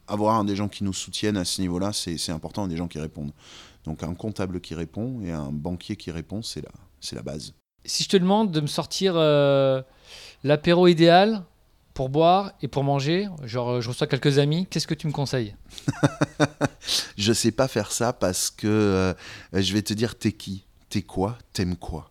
avoir 0.09 0.45
des 0.45 0.57
gens 0.57 0.69
qui 0.69 0.85
nous 0.85 0.93
soutiennent 0.93 1.37
à 1.37 1.45
ce 1.45 1.61
niveau-là, 1.61 1.93
c'est 1.93 2.31
important, 2.31 2.67
des 2.67 2.77
gens 2.77 2.89
qui 2.89 2.99
répondent. 2.99 3.33
Donc 3.85 4.03
un 4.03 4.15
comptable 4.15 4.61
qui 4.61 4.75
répond 4.75 5.21
et 5.23 5.31
un 5.31 5.53
banquier 5.53 5.97
qui 5.97 6.11
répond, 6.11 6.43
c'est 6.43 6.63
la, 6.63 6.71
la 7.13 7.23
base. 7.23 7.55
Si 7.85 8.05
je 8.05 8.09
te 8.09 8.17
demande 8.17 8.51
de 8.53 8.61
me 8.61 8.67
sortir 8.67 9.15
euh, 9.17 9.83
l'apéro 10.45 10.87
idéal 10.87 11.45
pour 11.95 12.09
boire 12.09 12.53
et 12.61 12.69
pour 12.69 12.85
manger, 12.85 13.29
genre 13.45 13.81
je 13.81 13.89
reçois 13.89 14.07
quelques 14.07 14.39
amis, 14.39 14.67
qu'est-ce 14.69 14.87
que 14.87 14.95
tu 14.95 15.07
me 15.07 15.13
conseilles? 15.13 15.55
Je 17.17 17.33
sais 17.33 17.51
pas 17.51 17.69
faire 17.69 17.93
ça 17.93 18.13
parce 18.13 18.51
que 18.51 18.67
euh, 18.67 19.15
je 19.53 19.73
vais 19.75 19.83
te 19.83 19.93
dire 19.93 20.17
t'es 20.17 20.33
qui, 20.33 20.65
t'es 20.91 21.03
quoi, 21.03 21.39
t'aimes 21.53 21.77
quoi. 21.77 22.11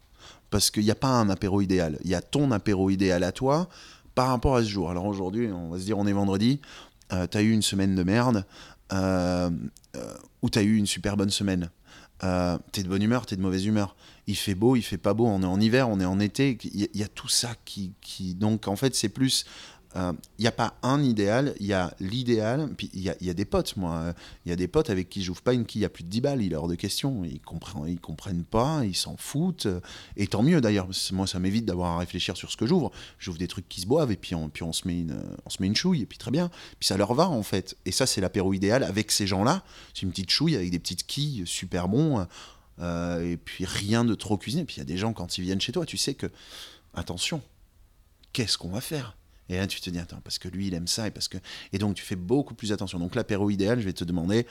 Parce 0.50 0.72
qu'il 0.72 0.84
n'y 0.84 0.92
a 0.92 0.96
pas 0.96 1.10
un 1.10 1.30
apéro 1.30 1.62
idéal, 1.62 2.00
il 2.04 2.10
y 2.10 2.16
a 2.16 2.22
ton 2.22 2.52
apéro 2.52 2.90
idéal 2.90 3.24
à 3.24 3.32
toi 3.32 3.70
par 4.16 4.30
rapport 4.30 4.56
à 4.56 4.64
ce 4.64 4.70
jour. 4.70 4.90
Alors 4.90 5.06
aujourd'hui, 5.06 5.52
on 5.52 5.70
va 5.70 5.78
se 5.78 5.86
dire 5.86 5.98
on 6.00 6.08
est 6.08 6.14
vendredi, 6.14 6.60
euh, 7.14 7.28
t'as 7.28 7.42
eu 7.42 7.52
une 7.52 7.62
semaine 7.62 7.96
de 7.96 8.04
merde, 8.04 8.46
ou 10.42 10.50
t'as 10.50 10.64
eu 10.64 10.76
une 10.76 10.88
super 10.88 11.16
bonne 11.16 11.30
semaine. 11.30 11.70
t'es 12.72 12.84
de 12.84 12.88
bonne 12.88 13.04
humeur, 13.04 13.28
t'es 13.28 13.36
de 13.36 13.42
mauvaise 13.42 13.66
humeur 13.66 13.96
il 14.30 14.36
fait 14.36 14.54
beau, 14.54 14.76
il 14.76 14.84
fait 14.84 15.00
pas 15.00 15.16
beau, 15.16 15.26
on 15.26 15.42
est 15.42 15.48
en 15.48 15.60
hiver, 15.60 15.90
on 15.90 16.00
est 16.00 16.06
en 16.06 16.20
été, 16.20 16.56
il 16.64 16.88
y, 16.94 17.04
a 17.04 17.08
tout 17.08 17.28
ça 17.28 17.50
qui, 17.66 17.94
qui... 18.00 18.36
Donc 18.36 18.68
en 18.68 18.76
fait 18.76 18.94
c'est 18.94 19.10
plus 19.10 19.46
il 19.96 20.01
euh, 20.01 20.13
n'y 20.38 20.48
a 20.48 20.51
pas 20.51 20.75
un 20.84 21.01
idéal, 21.03 21.55
il 21.60 21.65
y 21.65 21.74
a 21.74 21.93
l'idéal, 22.00 22.69
puis 22.77 22.91
il 22.93 23.01
y 23.01 23.29
a, 23.29 23.34
des 23.34 23.46
potes, 23.46 23.75
moi. 23.75 24.13
Il 24.46 24.50
y 24.50 24.51
a 24.51 24.55
des 24.55 24.67
potes 24.67 24.89
avec 24.89 25.10
qui 25.10 25.24
j'ouvre 25.24 25.41
pas 25.41 25.53
une 25.53 25.65
quille 25.65 25.84
à 25.84 25.89
plus 25.89 26.03
de 26.03 26.10
10 26.10 26.22
balles, 26.22 26.41
il 26.43 26.53
est 26.53 26.55
hors 26.55 26.67
de 26.67 26.75
question. 26.75 27.24
Ils 27.24 27.41
comprennent, 27.41 27.88
ils 27.88 28.00
comprennent 28.00 28.43
pas, 28.43 28.86
ils 28.86 28.96
s'en 28.96 29.17
foutent. 29.17 29.67
Et 30.15 30.27
tant 30.27 30.43
mieux 30.43 30.62
d'ailleurs, 30.62 30.88
moi 31.12 31.25
ça 31.25 31.39
m'évite 31.39 31.65
d'avoir 31.65 31.93
à 31.93 32.00
réfléchir 32.00 32.38
sur 32.38 32.51
ce 32.51 32.58
que 32.58 32.67
j'ouvre. 32.67 32.91
J'ouvre 33.17 33.39
des 33.39 33.48
trucs 33.48 33.67
qui 33.67 33.81
se 33.81 33.88
boivent 33.88 34.12
et 34.12 34.15
puis, 34.15 34.36
on, 34.36 34.50
puis 34.50 34.63
on, 34.63 34.74
se 34.74 34.88
met 34.88 35.00
une, 35.00 35.24
on 35.46 35.50
se 35.50 35.58
met 35.60 35.67
une 35.67 35.75
chouille, 35.75 36.01
et 36.01 36.05
puis 36.05 36.17
très 36.17 36.31
bien. 36.31 36.50
Puis 36.79 36.88
ça 36.88 36.98
leur 36.98 37.13
va 37.15 37.27
en 37.27 37.43
fait. 37.43 37.75
Et 37.86 37.91
ça, 37.91 38.05
c'est 38.05 38.22
l'apéro 38.22 38.53
idéal 38.53 38.84
avec 38.84 39.12
ces 39.12 39.25
gens-là. 39.25 39.63
C'est 39.93 40.03
une 40.03 40.12
petite 40.12 40.29
chouille 40.29 40.55
avec 40.55 40.69
des 40.69 40.79
petites 40.79 41.05
quilles 41.05 41.48
super 41.48 41.88
bon. 41.88 42.27
Euh, 42.81 43.34
et 43.34 43.38
puis 43.38 43.65
rien 43.65 44.05
de 44.05 44.15
trop 44.15 44.38
cuisiné. 44.38 44.65
Puis 44.65 44.75
il 44.75 44.79
y 44.79 44.81
a 44.81 44.86
des 44.86 44.98
gens, 44.98 45.13
quand 45.13 45.38
ils 45.38 45.41
viennent 45.41 45.62
chez 45.62 45.72
toi, 45.72 45.86
tu 45.86 45.98
sais 45.98 46.13
que, 46.13 46.27
attention, 46.93 47.41
qu'est-ce 48.34 48.58
qu'on 48.58 48.69
va 48.69 48.81
faire? 48.81 49.17
Et 49.50 49.58
là, 49.58 49.68
tu 49.68 49.82
te 49.82 49.89
dis, 49.89 50.00
attends, 50.00 50.22
parce 50.24 50.38
que 50.38 50.48
lui, 50.48 50.68
il 50.68 50.74
aime 50.74 50.88
ça, 50.88 51.08
et 51.08 51.12
parce 51.12 51.27
que. 51.27 51.38
Et 51.74 51.79
donc, 51.79 51.96
tu 51.96 52.03
fais 52.03 52.15
beaucoup 52.15 52.53
plus 52.53 52.72
attention. 52.72 53.00
Donc, 53.00 53.15
l'apéro 53.15 53.50
idéal, 53.50 53.79
je 53.79 53.86
vais 53.86 53.94
te 53.94 54.03
demander, 54.03 54.46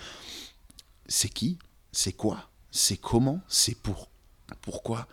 c'est 1.06 1.28
qui? 1.28 1.58
C'est 1.92 2.12
quoi? 2.12 2.50
C'est 2.70 2.96
comment? 2.96 3.40
C'est 3.48 3.76
pour 3.76 4.08
Pourquoi? 4.60 5.06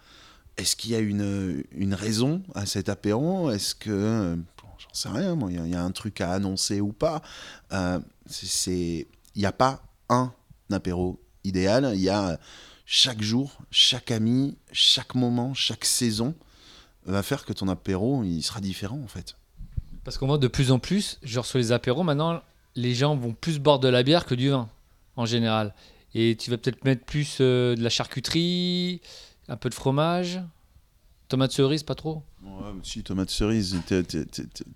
Est-ce 0.57 0.75
qu'il 0.75 0.91
y 0.91 0.95
a 0.95 0.99
une, 0.99 1.63
une 1.71 1.93
raison 1.93 2.43
à 2.55 2.65
cet 2.65 2.89
apéro? 2.89 3.51
Est-ce 3.51 3.75
que. 3.75 4.37
J'en 4.77 4.93
sais 4.93 5.09
rien, 5.09 5.37
il 5.49 5.69
y, 5.69 5.75
a 5.75 5.83
un 5.83 5.91
truc 5.91 6.19
à 6.19 6.33
annoncer 6.33 6.81
ou 6.81 6.91
pas. 6.91 7.21
Euh. 7.71 7.99
Il 8.67 9.05
n'y 9.35 9.45
a 9.45 9.51
pas 9.51 9.83
un 10.09 10.33
apéro 10.71 11.21
idéal, 11.43 11.91
il 11.93 12.01
y 12.01 12.09
a 12.09 12.39
chaque 12.85 13.21
jour, 13.21 13.57
chaque 13.71 14.11
ami, 14.11 14.57
chaque 14.71 15.15
moment, 15.15 15.53
chaque 15.53 15.85
saison 15.85 16.35
va 17.05 17.23
faire 17.23 17.45
que 17.45 17.53
ton 17.53 17.67
apéro, 17.67 18.23
il 18.23 18.41
sera 18.41 18.61
différent 18.61 18.99
en 19.03 19.07
fait. 19.07 19.35
Parce 20.05 20.19
qu'on 20.19 20.27
voit 20.27 20.37
de 20.37 20.47
plus 20.47 20.71
en 20.71 20.77
plus, 20.77 21.19
genre 21.23 21.45
sur 21.45 21.57
les 21.57 21.71
apéros, 21.71 22.03
maintenant, 22.03 22.41
les 22.75 22.93
gens 22.93 23.17
vont 23.17 23.33
plus 23.33 23.59
boire 23.59 23.79
de 23.79 23.87
la 23.87 24.03
bière 24.03 24.25
que 24.25 24.35
du 24.35 24.51
vin, 24.51 24.69
en 25.15 25.25
général. 25.25 25.73
Et 26.13 26.37
tu 26.37 26.51
vas 26.51 26.57
peut-être 26.57 26.85
mettre 26.85 27.03
plus 27.03 27.39
euh, 27.41 27.75
de 27.75 27.81
la 27.83 27.89
charcuterie, 27.89 29.01
un 29.47 29.57
peu 29.57 29.67
de 29.67 29.73
fromage. 29.73 30.39
Tomate 31.27 31.53
cerise, 31.53 31.81
pas 31.81 31.95
trop 31.95 32.21
Ouais, 32.43 32.71
si, 32.83 33.01
tomate 33.01 33.31
cerise, 33.31 33.81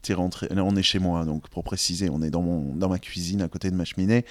t'es 0.02 0.14
rentré. 0.16 0.48
On 0.52 0.76
est 0.76 0.82
chez 0.82 0.98
moi, 0.98 1.24
donc 1.26 1.48
pour 1.50 1.64
préciser, 1.64 2.10
on 2.10 2.24
est 2.24 2.32
dans, 2.32 2.42
mon, 2.42 2.74
dans 2.74 2.90
ma 2.90 2.98
cuisine 2.98 3.44
à 3.44 3.48
côté 3.48 3.70
de 3.70 3.76
ma 3.76 3.86
cheminée. 3.86 4.26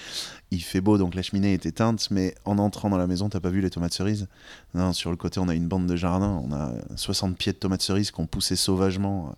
Il 0.51 0.61
fait 0.61 0.81
beau, 0.81 0.97
donc 0.97 1.15
la 1.15 1.21
cheminée 1.21 1.53
est 1.53 1.65
éteinte, 1.65 2.11
mais 2.11 2.35
en 2.43 2.57
entrant 2.57 2.89
dans 2.89 2.97
la 2.97 3.07
maison, 3.07 3.29
t'as 3.29 3.39
pas 3.39 3.49
vu 3.49 3.61
les 3.61 3.69
tomates 3.69 3.93
cerises? 3.93 4.27
Non, 4.73 4.91
sur 4.91 5.11
le 5.11 5.15
côté, 5.15 5.39
on 5.39 5.47
a 5.47 5.55
une 5.55 5.69
bande 5.69 5.87
de 5.87 5.95
jardin, 5.95 6.43
on 6.43 6.51
a 6.51 6.73
60 6.97 7.37
pieds 7.37 7.53
de 7.53 7.57
tomates 7.57 7.81
cerises 7.81 8.11
qui 8.11 8.19
ont 8.19 8.27
poussé 8.27 8.57
sauvagement 8.57 9.33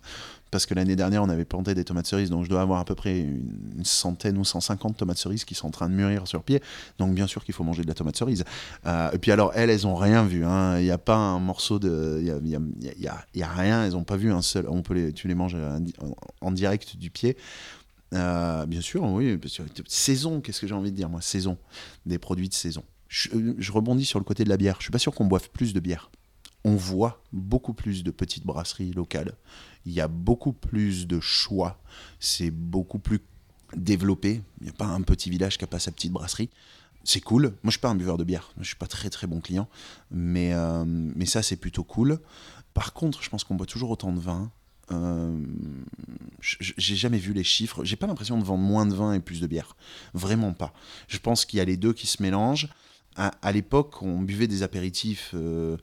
parce 0.52 0.66
que 0.66 0.74
l'année 0.74 0.96
dernière, 0.96 1.22
on 1.22 1.30
avait 1.30 1.46
planté 1.46 1.74
des 1.74 1.82
tomates 1.82 2.06
cerises, 2.06 2.28
donc 2.28 2.44
je 2.44 2.50
dois 2.50 2.60
avoir 2.60 2.78
à 2.78 2.84
peu 2.84 2.94
près 2.94 3.18
une, 3.18 3.84
centaine 3.84 4.36
ou 4.36 4.44
150 4.44 4.98
tomates 4.98 5.16
cerises 5.16 5.44
qui 5.46 5.54
sont 5.54 5.68
en 5.68 5.70
train 5.70 5.88
de 5.88 5.94
mûrir 5.94 6.28
sur 6.28 6.44
pied. 6.44 6.62
Donc 6.98 7.14
bien 7.14 7.26
sûr 7.26 7.42
qu'il 7.42 7.54
faut 7.54 7.64
manger 7.64 7.82
de 7.82 7.88
la 7.88 7.94
tomate 7.94 8.16
cerise. 8.16 8.44
Euh, 8.86 9.10
et 9.12 9.18
puis 9.18 9.32
alors, 9.32 9.52
elles, 9.54 9.70
elles 9.70 9.86
ont 9.86 9.94
rien 9.94 10.24
vu. 10.24 10.44
Hein. 10.44 10.78
Il 10.78 10.84
n'y 10.84 10.90
a 10.90 10.98
pas 10.98 11.16
un 11.16 11.40
morceau 11.40 11.78
de... 11.78 12.18
Il 12.20 12.24
n'y 12.42 12.54
a, 12.54 13.24
y 13.34 13.42
a, 13.42 13.48
rien, 13.48 13.84
elles 13.86 13.92
n'ont 13.92 14.04
pas 14.04 14.18
vu 14.18 14.30
un 14.30 14.42
seul... 14.42 14.66
On 14.68 14.82
peut 14.82 14.92
les, 14.92 15.14
tu 15.14 15.26
les 15.26 15.34
manges 15.34 15.56
en, 16.42 16.52
direct 16.52 16.98
du 16.98 17.08
pied. 17.08 17.38
Euh, 18.12 18.66
bien 18.66 18.82
sûr, 18.82 19.04
oui. 19.04 19.40
Saison, 19.88 20.42
qu'est-ce 20.42 20.60
que 20.60 20.66
j'ai 20.66 20.74
envie 20.74 20.92
de 20.92 20.96
dire, 20.96 21.08
moi? 21.08 21.22
Saison. 21.22 21.56
Des 22.04 22.18
produits 22.18 22.50
de 22.50 22.54
saison. 22.54 22.84
Je, 23.08 23.30
je 23.56 23.72
rebondis 23.72 24.04
sur 24.04 24.18
le 24.18 24.24
côté 24.26 24.44
de 24.44 24.50
la 24.50 24.58
bière. 24.58 24.76
Je 24.80 24.84
suis 24.84 24.92
pas 24.92 24.98
sûr 24.98 25.14
qu'on 25.14 25.24
boive 25.24 25.48
plus 25.48 25.72
de 25.72 25.80
bière 25.80 26.10
on 26.64 26.76
voit 26.76 27.22
beaucoup 27.32 27.74
plus 27.74 28.04
de 28.04 28.10
petites 28.10 28.46
brasseries 28.46 28.92
locales 28.92 29.36
il 29.86 29.92
y 29.92 30.00
a 30.00 30.08
beaucoup 30.08 30.52
plus 30.52 31.06
de 31.06 31.20
choix, 31.20 31.80
c'est 32.20 32.50
beaucoup 32.50 32.98
plus 32.98 33.20
développé. 33.76 34.42
Il 34.60 34.64
n'y 34.64 34.70
a 34.70 34.74
pas 34.74 34.86
un 34.86 35.02
petit 35.02 35.30
village 35.30 35.58
qui 35.58 35.64
n'a 35.64 35.68
pas 35.68 35.78
sa 35.78 35.90
petite 35.90 36.12
brasserie. 36.12 36.50
C'est 37.04 37.20
cool. 37.20 37.42
Moi, 37.42 37.66
je 37.66 37.70
suis 37.72 37.80
pas 37.80 37.88
un 37.88 37.96
buveur 37.96 38.16
de 38.16 38.24
bière. 38.24 38.52
Je 38.58 38.64
suis 38.64 38.76
pas 38.76 38.86
très 38.86 39.10
très 39.10 39.26
bon 39.26 39.40
client, 39.40 39.68
mais 40.10 40.52
euh, 40.52 40.84
mais 40.86 41.26
ça 41.26 41.42
c'est 41.42 41.56
plutôt 41.56 41.82
cool. 41.82 42.20
Par 42.74 42.92
contre, 42.92 43.22
je 43.22 43.28
pense 43.28 43.44
qu'on 43.44 43.56
boit 43.56 43.66
toujours 43.66 43.90
autant 43.90 44.12
de 44.12 44.20
vin. 44.20 44.50
Euh, 44.92 45.40
j'ai 46.40 46.96
jamais 46.96 47.18
vu 47.18 47.32
les 47.32 47.44
chiffres. 47.44 47.84
J'ai 47.84 47.96
pas 47.96 48.06
l'impression 48.06 48.38
de 48.38 48.44
vendre 48.44 48.62
moins 48.62 48.86
de 48.86 48.94
vin 48.94 49.14
et 49.14 49.20
plus 49.20 49.40
de 49.40 49.46
bière. 49.46 49.76
Vraiment 50.14 50.52
pas. 50.52 50.72
Je 51.08 51.18
pense 51.18 51.44
qu'il 51.44 51.58
y 51.58 51.60
a 51.60 51.64
les 51.64 51.76
deux 51.76 51.92
qui 51.92 52.06
se 52.06 52.22
mélangent. 52.22 52.68
À, 53.14 53.52
l'époque, 53.52 54.00
on 54.00 54.20
buvait 54.20 54.46
des 54.46 54.62
apéritifs 54.62 55.32
euh, 55.34 55.76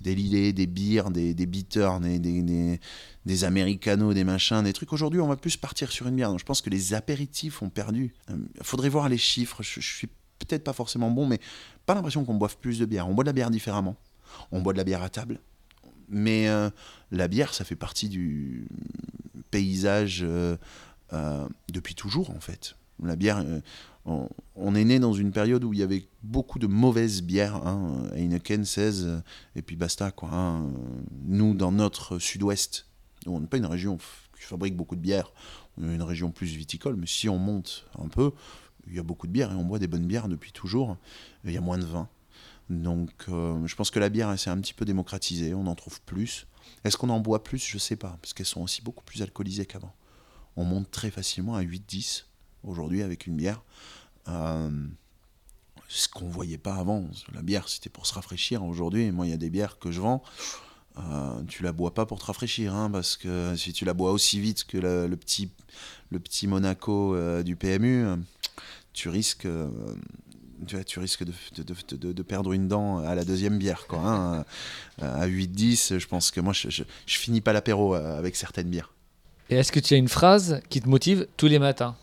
des 0.00 0.14
lilets, 0.14 0.52
des 0.52 0.66
bières, 0.66 1.10
des, 1.10 1.34
des 1.34 1.46
bitters, 1.46 2.00
des, 2.00 2.18
des, 2.18 2.80
des, 3.24 3.44
americanos, 3.44 4.14
des 4.14 4.24
machins, 4.24 4.62
des 4.62 4.72
trucs. 4.72 4.92
Aujourd'hui, 4.92 5.20
on 5.20 5.28
va 5.28 5.36
plus 5.36 5.56
partir 5.56 5.90
sur 5.90 6.06
une 6.06 6.16
bière. 6.16 6.30
Donc 6.30 6.40
je 6.40 6.44
pense 6.44 6.62
que 6.62 6.70
les 6.70 6.94
apéritifs 6.94 7.62
ont 7.62 7.70
perdu. 7.70 8.14
Il 8.28 8.34
euh, 8.34 8.38
faudrait 8.62 8.88
voir 8.88 9.08
les 9.08 9.18
chiffres. 9.18 9.62
Je, 9.62 9.80
suis 9.80 10.08
peut-être 10.38 10.64
pas 10.64 10.72
forcément 10.72 11.10
bon, 11.10 11.26
mais 11.26 11.40
pas 11.86 11.94
l'impression 11.94 12.24
qu'on 12.24 12.34
boive 12.34 12.56
plus 12.58 12.78
de 12.78 12.86
bière. 12.86 13.08
On 13.08 13.14
boit 13.14 13.24
de 13.24 13.28
la 13.28 13.34
bière 13.34 13.50
différemment. 13.50 13.96
On 14.50 14.60
boit 14.60 14.72
de 14.72 14.78
la 14.78 14.84
bière 14.84 15.02
à 15.02 15.08
table. 15.08 15.40
Mais 16.08 16.48
euh, 16.48 16.70
la 17.10 17.28
bière, 17.28 17.54
ça 17.54 17.64
fait 17.64 17.76
partie 17.76 18.08
du 18.08 18.66
paysage 19.50 20.26
depuis 21.70 21.94
toujours, 21.94 22.30
en 22.30 22.40
fait. 22.40 22.74
La 23.02 23.16
bière, 23.16 23.44
on, 24.04 24.74
est 24.74 24.84
né 24.84 24.98
dans 24.98 25.12
une 25.12 25.32
période 25.32 25.64
où 25.64 25.72
il 25.72 25.80
y 25.80 25.82
avait 25.82 26.06
beaucoup 26.22 26.58
de 26.58 26.66
mauvaises 26.66 27.22
bières. 27.22 27.56
Hein, 27.66 28.04
Heineken 28.14 28.64
16, 28.64 29.22
et 29.56 29.62
puis 29.62 29.76
basta. 29.76 30.10
Quoi, 30.10 30.30
hein. 30.32 30.70
Nous, 31.24 31.54
dans 31.54 31.72
notre 31.72 32.18
sud-ouest, 32.18 32.86
on 33.26 33.40
n'est 33.40 33.46
pas 33.46 33.56
une 33.56 33.66
région 33.66 33.96
qui 33.96 34.42
fabrique 34.42 34.76
beaucoup 34.76 34.96
de 34.96 35.00
bières, 35.00 35.32
on 35.78 35.88
est 35.88 35.94
une 35.94 36.02
région 36.02 36.30
plus 36.30 36.46
viticole, 36.46 36.96
mais 36.96 37.06
si 37.06 37.28
on 37.28 37.38
monte 37.38 37.86
un 37.98 38.08
peu, 38.08 38.32
il 38.88 38.94
y 38.94 38.98
a 38.98 39.02
beaucoup 39.02 39.26
de 39.26 39.32
bières 39.32 39.52
et 39.52 39.54
on 39.54 39.64
boit 39.64 39.78
des 39.78 39.86
bonnes 39.86 40.06
bières 40.06 40.28
depuis 40.28 40.52
toujours. 40.52 40.96
Il 41.44 41.52
y 41.52 41.56
a 41.56 41.60
moins 41.60 41.78
de 41.78 41.84
vin. 41.84 42.08
Donc 42.68 43.10
euh, 43.28 43.66
je 43.66 43.76
pense 43.76 43.90
que 43.90 43.98
la 43.98 44.08
bière 44.08 44.36
s'est 44.38 44.50
un 44.50 44.60
petit 44.60 44.74
peu 44.74 44.84
démocratisée, 44.84 45.54
on 45.54 45.66
en 45.66 45.74
trouve 45.74 46.00
plus. 46.02 46.46
Est-ce 46.84 46.96
qu'on 46.96 47.10
en 47.10 47.20
boit 47.20 47.42
plus? 47.42 47.64
Je 47.64 47.76
ne 47.76 47.80
sais 47.80 47.96
pas, 47.96 48.18
parce 48.20 48.32
qu'elles 48.34 48.46
sont 48.46 48.62
aussi 48.62 48.82
beaucoup 48.82 49.04
plus 49.04 49.22
alcoolisées 49.22 49.66
qu'avant. 49.66 49.94
On 50.56 50.64
monte 50.64 50.90
très 50.90 51.10
facilement 51.10 51.54
à 51.54 51.62
8-10 51.62 52.24
aujourd'hui 52.64 53.02
avec 53.02 53.26
une 53.26 53.36
bière. 53.36 53.62
Euh, 54.28 54.70
ce 55.88 56.08
qu'on 56.08 56.28
voyait 56.28 56.58
pas 56.58 56.74
avant. 56.76 57.04
La 57.34 57.42
bière, 57.42 57.68
c'était 57.68 57.90
pour 57.90 58.06
se 58.06 58.14
rafraîchir. 58.14 58.64
Aujourd'hui, 58.64 59.10
moi, 59.10 59.26
il 59.26 59.30
y 59.30 59.34
a 59.34 59.38
des 59.38 59.50
bières 59.50 59.78
que 59.78 59.92
je 59.92 60.00
vends. 60.00 60.22
Euh, 60.98 61.42
tu 61.48 61.62
la 61.62 61.72
bois 61.72 61.92
pas 61.92 62.06
pour 62.06 62.18
te 62.18 62.24
rafraîchir, 62.24 62.74
hein, 62.74 62.90
parce 62.90 63.16
que 63.16 63.54
si 63.56 63.72
tu 63.72 63.84
la 63.84 63.94
bois 63.94 64.12
aussi 64.12 64.40
vite 64.40 64.64
que 64.64 64.78
le, 64.78 65.16
petit, 65.16 65.50
le 66.10 66.18
petit 66.18 66.46
Monaco 66.46 67.14
euh, 67.14 67.42
du 67.42 67.56
PMU, 67.56 68.06
tu 68.94 69.08
risques, 69.08 69.48
tu, 70.66 70.84
tu, 70.84 70.98
risques 70.98 71.24
de, 71.24 71.32
de, 71.62 72.12
de, 72.12 72.22
perdre 72.22 72.52
une 72.52 72.68
dent 72.68 72.98
à 72.98 73.14
la 73.14 73.24
deuxième 73.24 73.58
bière. 73.58 73.86
Quoi, 73.86 74.00
hein. 74.00 74.44
à 75.00 75.26
8-10, 75.26 75.98
je 75.98 76.06
pense 76.06 76.30
que 76.30 76.40
moi, 76.40 76.52
je, 76.54 76.70
je, 76.70 76.84
je 77.06 77.18
finis 77.18 77.40
pas 77.40 77.52
l'apéro 77.52 77.94
avec 77.94 78.36
certaines 78.36 78.68
bières. 78.68 78.92
Et 79.50 79.56
est-ce 79.56 79.72
que 79.72 79.80
tu 79.80 79.92
as 79.92 79.98
une 79.98 80.08
phrase 80.08 80.62
qui 80.70 80.80
te 80.80 80.88
motive 80.88 81.26
tous 81.36 81.48
les 81.48 81.58
matins? 81.58 81.96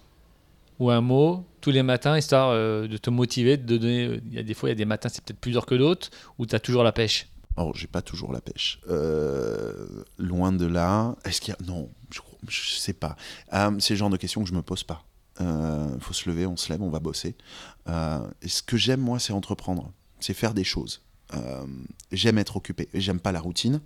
Ou 0.80 0.90
un 0.90 1.02
mot 1.02 1.46
tous 1.62 1.72
les 1.72 1.84
matins, 1.84 2.18
histoire 2.18 2.50
euh, 2.52 2.88
de 2.88 2.98
te 2.98 3.10
motiver, 3.10 3.58
de 3.58 3.78
donner. 3.78 4.22
Il 4.28 4.34
y 4.34 4.40
a 4.40 4.44
des 4.44 4.54
fois, 4.54 4.70
il 4.70 4.72
y 4.72 4.74
a 4.74 4.76
des 4.76 4.86
matins, 4.86 5.10
c'est 5.10 5.24
peut-être 5.24 5.40
plus 5.40 5.52
dur 5.52 5.66
que 5.66 5.76
d'autres, 5.76 6.10
où 6.38 6.46
tu 6.46 6.56
as 6.56 6.60
toujours 6.60 6.84
la 6.84 6.92
pêche? 6.92 7.28
Oh, 7.58 7.74
j'ai 7.76 7.88
pas 7.88 8.02
toujours 8.02 8.32
la 8.32 8.40
pêche. 8.40 8.80
Euh, 8.90 10.04
loin 10.18 10.54
de 10.54 10.66
là. 10.66 11.16
Est-ce 11.26 11.42
qu'il 11.42 11.54
y 11.54 11.62
a. 11.62 11.72
Non, 11.72 11.90
je, 12.14 12.22
je 12.48 12.76
sais 12.76 12.94
pas. 12.94 13.18
Euh, 13.54 13.72
c'est 13.80 13.94
le 13.96 13.98
genre 13.98 14.10
de 14.10 14.18
questions 14.18 14.42
que 14.42 14.50
je 14.50 14.54
me 14.54 14.62
pose 14.62 14.84
pas. 14.84 15.04
Il 15.42 15.46
euh, 15.46 16.00
faut 16.00 16.14
se 16.14 16.30
lever, 16.30 16.46
on 16.46 16.58
se 16.58 16.72
lève, 16.72 16.82
on 16.82 16.90
va 16.90 17.00
bosser. 17.00 17.36
ce 17.86 18.62
que 18.62 18.78
j'aime, 18.78 19.02
moi, 19.02 19.20
c'est 19.20 19.34
entreprendre. 19.34 19.92
C'est 20.20 20.34
faire 20.34 20.54
des 20.54 20.64
choses. 20.64 21.02
j'aime 22.12 22.38
être 22.38 22.56
occupé. 22.56 22.88
J'aime 22.94 23.20
pas 23.20 23.32
la 23.32 23.42
routine. 23.42 23.82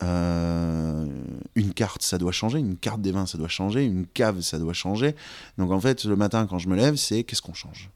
Une 0.00 1.72
carte, 1.74 2.02
ça 2.02 2.18
doit 2.18 2.32
changer. 2.32 2.58
Une 2.58 2.76
carte 2.76 3.00
des 3.00 3.12
vins, 3.12 3.26
ça 3.26 3.38
doit 3.38 3.48
changer. 3.48 3.84
Une 3.84 4.06
cave, 4.06 4.40
ça 4.40 4.58
doit 4.58 4.72
changer. 4.72 5.14
Donc 5.58 5.70
en 5.70 5.80
fait, 5.80 6.04
le 6.04 6.16
matin, 6.16 6.46
quand 6.46 6.58
je 6.58 6.68
me 6.68 6.76
lève, 6.76 6.96
c'est 6.96 7.24
qu'est-ce 7.24 7.42
qu'on 7.42 7.54
change? 7.54 7.90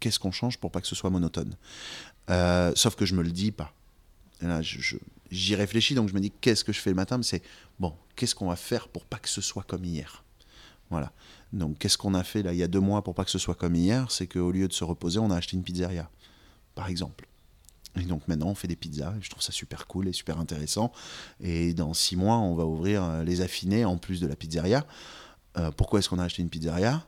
Qu'est-ce 0.00 0.18
qu'on 0.18 0.32
change 0.32 0.58
pour 0.58 0.70
pas 0.70 0.80
que 0.80 0.86
ce 0.86 0.94
soit 0.94 1.10
monotone? 1.10 1.56
Sauf 2.76 2.94
que 2.94 3.06
je 3.06 3.14
me 3.14 3.22
le 3.22 3.30
dis 3.30 3.52
pas 3.52 3.72
là, 4.40 4.60
j'y 4.62 5.54
réfléchis, 5.56 5.94
donc 5.96 6.08
je 6.08 6.14
me 6.14 6.20
dis 6.20 6.30
qu'est-ce 6.30 6.62
que 6.62 6.72
je 6.72 6.78
fais 6.78 6.90
le 6.90 6.96
matin? 6.96 7.20
C'est 7.22 7.42
bon, 7.80 7.92
qu'est-ce 8.14 8.36
qu'on 8.36 8.48
va 8.48 8.56
faire 8.56 8.86
pour 8.86 9.04
pas 9.04 9.18
que 9.18 9.28
ce 9.28 9.40
soit 9.40 9.64
comme 9.64 9.84
hier? 9.84 10.22
Voilà. 10.90 11.12
Donc 11.52 11.78
qu'est-ce 11.78 11.98
qu'on 11.98 12.14
a 12.14 12.22
fait 12.22 12.42
là 12.42 12.52
il 12.52 12.58
y 12.58 12.62
a 12.62 12.68
deux 12.68 12.78
mois 12.78 13.02
pour 13.02 13.14
pas 13.14 13.24
que 13.24 13.30
ce 13.30 13.38
soit 13.38 13.56
comme 13.56 13.74
hier? 13.74 14.10
C'est 14.10 14.26
qu'au 14.26 14.52
lieu 14.52 14.68
de 14.68 14.72
se 14.72 14.84
reposer, 14.84 15.18
on 15.18 15.30
a 15.30 15.36
acheté 15.36 15.56
une 15.56 15.64
pizzeria, 15.64 16.08
par 16.74 16.88
exemple. 16.88 17.26
Et 18.00 18.04
donc 18.04 18.26
maintenant, 18.28 18.48
on 18.48 18.54
fait 18.54 18.68
des 18.68 18.76
pizzas, 18.76 19.14
et 19.18 19.22
je 19.22 19.28
trouve 19.28 19.42
ça 19.42 19.52
super 19.52 19.86
cool 19.86 20.08
et 20.08 20.12
super 20.12 20.38
intéressant. 20.38 20.92
Et 21.40 21.74
dans 21.74 21.94
six 21.94 22.16
mois, 22.16 22.38
on 22.38 22.54
va 22.54 22.64
ouvrir 22.64 23.02
euh, 23.02 23.24
les 23.24 23.40
affinés 23.40 23.84
en 23.84 23.98
plus 23.98 24.20
de 24.20 24.26
la 24.26 24.36
pizzeria. 24.36 24.86
Euh, 25.56 25.70
pourquoi 25.72 25.98
est-ce 25.98 26.08
qu'on 26.08 26.18
a 26.18 26.24
acheté 26.24 26.42
une 26.42 26.50
pizzeria? 26.50 27.06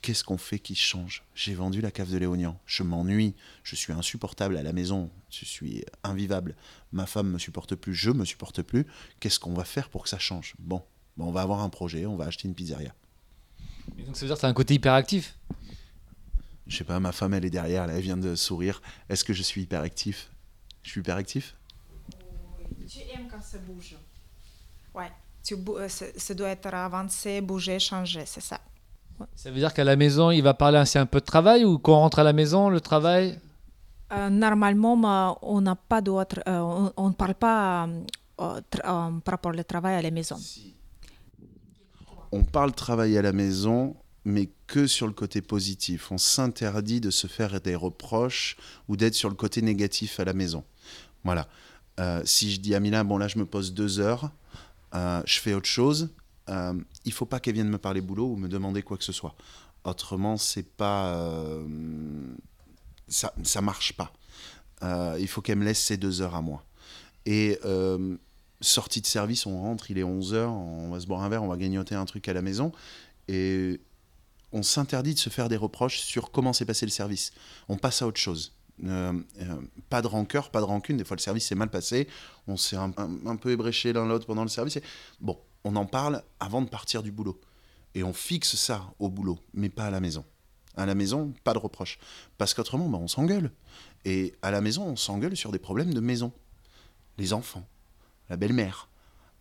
Qu'est-ce 0.00 0.24
qu'on 0.24 0.38
fait 0.38 0.58
qui 0.58 0.74
change? 0.74 1.24
J'ai 1.34 1.54
vendu 1.54 1.80
la 1.80 1.90
cave 1.90 2.10
de 2.10 2.16
Léonian, 2.16 2.58
je 2.64 2.82
m'ennuie, 2.82 3.34
je 3.62 3.76
suis 3.76 3.92
insupportable 3.92 4.56
à 4.56 4.62
la 4.62 4.72
maison, 4.72 5.10
je 5.30 5.44
suis 5.44 5.84
invivable, 6.02 6.56
ma 6.92 7.04
femme 7.04 7.30
me 7.30 7.38
supporte 7.38 7.74
plus, 7.74 7.94
je 7.94 8.10
me 8.10 8.24
supporte 8.24 8.62
plus, 8.62 8.86
qu'est-ce 9.20 9.38
qu'on 9.38 9.52
va 9.52 9.64
faire 9.64 9.90
pour 9.90 10.02
que 10.02 10.08
ça 10.08 10.18
change? 10.18 10.54
Bon, 10.58 10.82
on 11.18 11.30
va 11.32 11.42
avoir 11.42 11.60
un 11.60 11.68
projet, 11.68 12.06
on 12.06 12.16
va 12.16 12.24
acheter 12.24 12.48
une 12.48 12.54
pizzeria. 12.54 12.94
Et 13.98 14.02
donc 14.02 14.16
ça 14.16 14.22
veut 14.22 14.28
dire 14.28 14.36
que 14.36 14.40
c'est 14.40 14.46
un 14.46 14.54
côté 14.54 14.74
hyperactif? 14.74 15.38
Je 16.66 16.76
sais 16.76 16.84
pas, 16.84 16.98
ma 17.00 17.12
femme 17.12 17.34
elle 17.34 17.44
est 17.44 17.50
derrière, 17.50 17.88
elle 17.88 18.00
vient 18.00 18.16
de 18.16 18.34
sourire. 18.34 18.80
Est-ce 19.08 19.24
que 19.24 19.32
je 19.32 19.42
suis 19.42 19.62
hyperactif? 19.62 20.30
Je 20.82 20.90
suis 20.90 21.00
hyperactif? 21.00 21.54
Tu 22.88 22.98
aimes 23.14 23.28
quand 23.30 23.42
ça 23.42 23.58
bouge 23.58 23.96
Ouais, 24.94 25.10
tu, 25.42 25.56
euh, 25.68 25.88
ça 25.88 26.34
doit 26.34 26.48
être 26.48 26.72
avancé, 26.72 27.40
bouger, 27.40 27.78
changer, 27.78 28.24
c'est 28.26 28.40
ça. 28.42 28.60
Ça 29.34 29.50
veut 29.50 29.58
dire 29.58 29.72
qu'à 29.72 29.84
la 29.84 29.96
maison, 29.96 30.30
il 30.30 30.42
va 30.42 30.54
parler 30.54 30.78
ainsi 30.78 30.98
un 30.98 31.06
peu 31.06 31.20
de 31.20 31.24
travail 31.24 31.64
ou 31.64 31.78
quand 31.78 31.92
on 31.92 32.00
rentre 32.00 32.18
à 32.18 32.24
la 32.24 32.32
maison, 32.32 32.68
le 32.68 32.80
travail? 32.80 33.38
Euh, 34.12 34.28
Normalement, 34.28 35.38
on 35.42 35.60
n'a 35.60 35.76
pas 35.76 36.00
d'autre. 36.00 36.40
Euh, 36.46 36.90
on 36.96 37.08
ne 37.08 37.14
parle 37.14 37.34
pas 37.34 37.88
euh, 38.40 38.60
par 38.76 39.12
rapport 39.26 39.52
au 39.54 39.62
travail 39.62 39.94
à 39.94 40.02
la 40.02 40.10
maison. 40.10 40.36
On 42.32 42.42
parle 42.42 42.72
travail 42.72 43.16
à 43.16 43.22
la 43.22 43.32
maison, 43.32 43.96
mais 44.24 44.48
sur 44.86 45.06
le 45.06 45.12
côté 45.12 45.40
positif. 45.42 46.10
On 46.12 46.18
s'interdit 46.18 47.00
de 47.00 47.10
se 47.10 47.26
faire 47.26 47.60
des 47.60 47.74
reproches 47.74 48.56
ou 48.88 48.96
d'être 48.96 49.14
sur 49.14 49.28
le 49.28 49.34
côté 49.34 49.62
négatif 49.62 50.20
à 50.20 50.24
la 50.24 50.32
maison. 50.32 50.64
Voilà. 51.24 51.48
si 52.24 52.52
je 52.52 52.60
dis 52.60 52.74
à 52.74 52.80
Mila, 52.80 53.02
bon 53.02 53.16
là 53.16 53.28
je 53.28 53.38
me 53.38 53.46
pose 53.46 53.72
deux 53.72 53.98
heures, 54.00 54.30
je 54.92 55.40
fais 55.40 55.54
autre 55.54 55.68
chose, 55.68 56.10
euh, 56.48 56.74
il 57.04 57.12
faut 57.12 57.26
pas 57.26 57.40
qu'elle 57.40 57.54
vienne 57.54 57.68
me 57.68 57.78
parler 57.78 58.00
boulot 58.00 58.32
ou 58.32 58.36
me 58.36 58.48
demander 58.48 58.82
quoi 58.82 58.96
que 58.96 59.04
ce 59.04 59.12
soit. 59.12 59.34
Autrement, 59.84 60.36
c'est 60.36 60.66
pas. 60.66 61.14
Euh, 61.14 61.64
ça, 63.08 63.34
ça 63.42 63.60
marche 63.60 63.92
pas. 63.94 64.12
Euh, 64.82 65.16
il 65.20 65.28
faut 65.28 65.40
qu'elle 65.42 65.58
me 65.58 65.64
laisse 65.64 65.82
ces 65.82 65.96
deux 65.96 66.22
heures 66.22 66.34
à 66.34 66.42
moi. 66.42 66.64
Et 67.26 67.58
euh, 67.64 68.16
sortie 68.60 69.00
de 69.00 69.06
service, 69.06 69.46
on 69.46 69.60
rentre, 69.60 69.90
il 69.90 69.98
est 69.98 70.04
11h, 70.04 70.46
on 70.46 70.90
va 70.90 71.00
se 71.00 71.06
boire 71.06 71.22
un 71.22 71.28
verre, 71.28 71.42
on 71.42 71.48
va 71.48 71.56
grignoter 71.56 71.94
un 71.94 72.04
truc 72.04 72.28
à 72.28 72.32
la 72.32 72.42
maison. 72.42 72.72
Et 73.28 73.80
on 74.54 74.62
s'interdit 74.62 75.14
de 75.14 75.18
se 75.18 75.28
faire 75.30 75.48
des 75.48 75.56
reproches 75.56 75.98
sur 75.98 76.30
comment 76.30 76.52
s'est 76.52 76.64
passé 76.64 76.86
le 76.86 76.90
service. 76.90 77.32
On 77.68 77.76
passe 77.76 78.00
à 78.02 78.06
autre 78.06 78.20
chose. 78.20 78.54
pas 79.90 80.00
de 80.00 80.06
rancœur, 80.06 80.50
pas 80.50 80.60
de 80.60 80.64
rancune. 80.64 80.96
Des 80.96 81.04
fois, 81.04 81.16
le 81.16 81.20
service 81.20 81.48
s'est 81.48 81.56
mal 81.56 81.70
passé. 81.70 82.08
On 82.46 82.56
s'est 82.56 82.76
un, 82.76 83.36
peu 83.36 83.50
ébréché 83.50 83.92
l'un 83.92 84.06
l'autre 84.06 84.26
pendant 84.26 84.44
le 84.44 84.48
service. 84.48 84.78
Bon, 85.20 85.36
on 85.64 85.74
en 85.74 85.86
parle 85.86 86.22
avant 86.38 86.62
de 86.62 86.68
partir 86.68 87.02
du 87.02 87.10
boulot. 87.10 87.40
Et 87.96 88.04
on 88.04 88.12
fixe 88.12 88.54
ça 88.54 88.94
au 89.00 89.08
boulot, 89.08 89.40
mais 89.54 89.68
pas 89.68 89.86
à 89.86 89.90
la 89.90 90.00
maison. 90.00 90.24
À 90.76 90.86
la 90.86 90.94
maison, 90.94 91.34
pas 91.42 91.52
de 91.52 91.58
reproche. 91.58 91.98
Parce 92.38 92.54
qu'autrement, 92.54 92.88
bah, 92.88 92.98
on 93.00 93.08
s'engueule. 93.08 93.50
Et 94.04 94.36
à 94.40 94.52
la 94.52 94.60
maison, 94.60 94.86
on 94.86 94.96
s'engueule 94.96 95.36
sur 95.36 95.50
des 95.50 95.58
problèmes 95.58 95.92
de 95.92 96.00
maison. 96.00 96.32
Les 97.18 97.32
enfants, 97.32 97.66
la 98.28 98.36
belle-mère, 98.36 98.88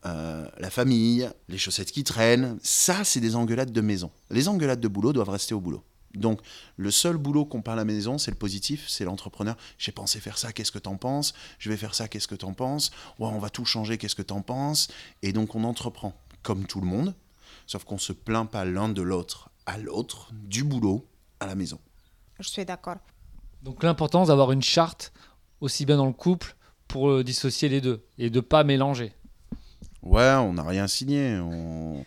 euh, 0.06 0.48
la 0.58 0.70
famille, 0.70 1.30
les 1.48 1.58
chaussettes 1.58 1.92
qui 1.92 2.04
traînent. 2.04 2.58
Ça, 2.62 3.04
c'est 3.04 3.20
des 3.20 3.36
engueulades 3.36 3.72
de 3.72 3.82
maison. 3.82 4.12
Les 4.30 4.48
engueulades 4.48 4.82
de 4.82 4.88
boulot 4.88 5.13
doivent 5.13 5.30
rester 5.30 5.54
au 5.54 5.62
boulot. 5.62 5.84
Donc, 6.13 6.42
le 6.78 6.92
seul 6.92 7.18
boulot 7.18 7.46
qu'on 7.46 7.62
parle 7.62 7.80
à 7.80 7.82
la 7.82 7.86
maison, 7.86 8.18
c'est 8.18 8.30
le 8.30 8.38
positif, 8.38 8.86
c'est 8.88 9.04
l'entrepreneur. 9.04 9.58
J'ai 9.80 9.92
pensé 9.92 10.20
faire 10.20 10.38
ça, 10.38 10.54
qu'est-ce 10.54 10.72
que 10.72 10.80
t'en 10.80 10.96
penses? 10.96 11.34
Je 11.58 11.70
vais 11.70 11.78
faire 11.78 11.96
ça, 11.96 12.08
qu'est-ce 12.08 12.28
que 12.28 12.36
t'en 12.36 12.54
penses? 12.54 12.92
Ouais, 13.18 13.28
On 13.28 13.39
va 13.39 13.50
tout 13.50 13.66
changer, 13.66 13.98
qu'est-ce 13.98 14.16
que 14.16 14.22
t'en 14.22 14.42
penses? 14.42 14.89
Et 15.24 15.34
donc, 15.34 15.56
on 15.56 15.63
entreprend, 15.63 16.16
comme 16.44 16.66
tout 16.66 16.82
le 16.82 16.88
monde, 16.88 17.16
sauf 17.66 17.84
qu'on 17.84 17.98
se 17.98 18.13
plaint 18.13 18.50
pas 18.50 18.66
l'un 18.66 18.89
de 18.89 19.02
l'autre 19.02 19.50
à 19.66 19.78
l'autre, 19.78 20.32
du 20.34 20.63
boulot 20.63 21.08
à 21.39 21.48
la 21.48 21.56
maison. 21.56 21.80
Je 22.39 22.50
suis 22.50 22.66
d'accord. 22.66 22.98
Donc, 23.63 23.82
l'importance 23.82 24.28
d'avoir 24.28 24.52
une 24.52 24.62
charte, 24.62 25.13
aussi 25.62 25.86
bien 25.86 25.98
dans 25.98 26.06
le 26.06 26.13
couple, 26.13 26.56
pour 26.88 27.10
euh, 27.10 27.24
dissocier 27.24 27.70
les 27.70 27.82
deux 27.82 28.06
et 28.18 28.30
de 28.30 28.39
pas 28.39 28.63
mélanger. 28.63 29.13
Ouais, 30.04 30.34
on 30.36 30.54
n'a 30.54 30.63
rien 30.63 30.88
signé. 30.88 31.38
On 31.38 32.06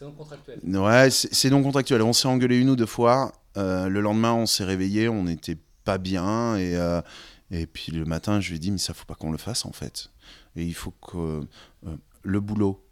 c'est 0.00 0.06
non 0.06 0.12
contractuel. 0.12 0.60
Ouais, 0.64 1.10
c'est 1.10 1.50
non 1.50 1.62
contractuel. 1.62 2.02
On 2.02 2.14
s'est 2.14 2.26
engueulé 2.26 2.58
une 2.58 2.70
ou 2.70 2.76
deux 2.76 2.86
fois. 2.86 3.32
Euh, 3.58 3.88
le 3.88 4.00
lendemain, 4.00 4.32
on 4.32 4.46
s'est 4.46 4.64
réveillé, 4.64 5.10
on 5.10 5.24
n'était 5.24 5.58
pas 5.84 5.98
bien. 5.98 6.56
Et, 6.56 6.74
euh, 6.74 7.02
et 7.50 7.66
puis 7.66 7.92
le 7.92 8.06
matin, 8.06 8.40
je 8.40 8.48
lui 8.48 8.56
ai 8.56 8.58
dit, 8.58 8.70
mais 8.70 8.78
ça, 8.78 8.94
faut 8.94 9.04
pas 9.04 9.14
qu'on 9.14 9.30
le 9.30 9.36
fasse 9.36 9.66
en 9.66 9.72
fait. 9.72 10.10
Et 10.56 10.64
il 10.64 10.74
faut 10.74 10.92
que 10.92 11.42
euh, 11.86 11.96
le 12.22 12.40
boulot, 12.40 12.82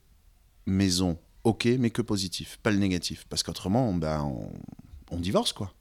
maison, 0.67 1.19
ok, 1.45 1.67
mais 1.79 1.89
que 1.89 2.03
positif, 2.03 2.59
pas 2.63 2.71
le 2.71 2.79
négatif. 2.79 3.25
Parce 3.31 3.43
qu'autrement, 3.43 3.95
ben, 3.95 4.23
on, 4.23 4.53
on 5.11 5.19
divorce 5.19 5.55
quoi 5.55 5.73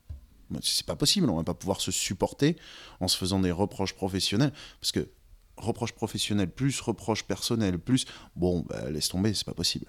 c'est 0.61 0.85
pas 0.85 0.95
possible, 0.95 1.29
on 1.29 1.35
va 1.35 1.43
pas 1.43 1.53
pouvoir 1.53 1.81
se 1.81 1.91
supporter 1.91 2.55
en 2.99 3.07
se 3.07 3.17
faisant 3.17 3.39
des 3.39 3.51
reproches 3.51 3.93
professionnels. 3.93 4.53
Parce 4.79 4.91
que 4.91 5.09
reproche 5.57 5.93
professionnel 5.93 6.49
plus 6.49 6.79
reproche 6.81 7.23
personnel 7.23 7.79
plus 7.79 8.05
bon 8.35 8.65
bah, 8.67 8.89
laisse 8.89 9.09
tomber 9.09 9.33
c'est 9.33 9.45
pas 9.45 9.53
possible. 9.53 9.87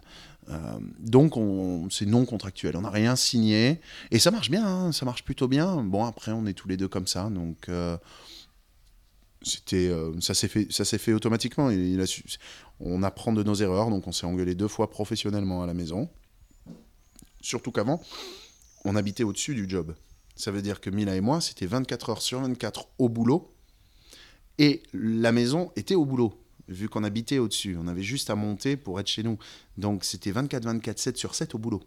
Euh, 0.50 0.78
donc 0.98 1.34
c'est 1.90 2.06
non 2.06 2.24
contractuel. 2.24 2.76
On 2.76 2.82
n'a 2.82 2.90
rien 2.90 3.16
signé. 3.16 3.80
Et 4.10 4.18
ça 4.18 4.30
marche 4.30 4.50
bien 4.50 4.66
hein, 4.66 4.92
ça 4.92 5.04
marche 5.04 5.24
plutôt 5.24 5.48
bien. 5.48 5.82
Bon 5.82 6.04
après 6.04 6.32
on 6.32 6.46
est 6.46 6.54
tous 6.54 6.68
les 6.68 6.76
deux 6.76 6.88
comme 6.88 7.06
ça 7.06 7.28
donc 7.30 7.68
euh, 7.68 7.96
c'était 9.42 9.88
euh, 9.88 10.18
ça 10.20 10.34
s'est 10.34 10.48
fait 10.48 10.66
ça 10.70 10.84
s'est 10.84 10.98
fait 10.98 11.12
automatiquement. 11.12 11.70
On 12.80 13.02
apprend 13.02 13.32
de 13.32 13.42
nos 13.42 13.54
erreurs 13.54 13.90
donc 13.90 14.06
on 14.06 14.12
s'est 14.12 14.26
engueulé 14.26 14.54
deux 14.54 14.68
fois 14.68 14.90
professionnellement 14.90 15.62
à 15.62 15.66
la 15.66 15.74
maison. 15.74 16.08
Surtout 17.40 17.72
qu'avant 17.72 18.00
on 18.84 18.96
habitait 18.96 19.24
au-dessus 19.24 19.54
du 19.54 19.68
job. 19.68 19.94
Ça 20.34 20.52
veut 20.52 20.62
dire 20.62 20.80
que 20.80 20.88
Mila 20.88 21.16
et 21.16 21.20
moi 21.20 21.40
c'était 21.40 21.66
24 21.66 22.10
heures 22.10 22.22
sur 22.22 22.40
24 22.40 22.88
au 22.98 23.08
boulot 23.08 23.52
et 24.58 24.82
la 24.92 25.32
maison 25.32 25.72
était 25.76 25.94
au 25.94 26.04
boulot, 26.04 26.34
vu 26.68 26.88
qu'on 26.88 27.04
habitait 27.04 27.38
au-dessus. 27.38 27.76
On 27.80 27.86
avait 27.88 28.02
juste 28.02 28.30
à 28.30 28.34
monter 28.34 28.76
pour 28.76 28.98
être 29.00 29.06
chez 29.06 29.22
nous. 29.22 29.38
Donc 29.76 30.04
c'était 30.04 30.32
24-24, 30.32 30.98
7 30.98 31.16
sur 31.16 31.34
7 31.34 31.54
au 31.54 31.58
boulot. 31.58 31.82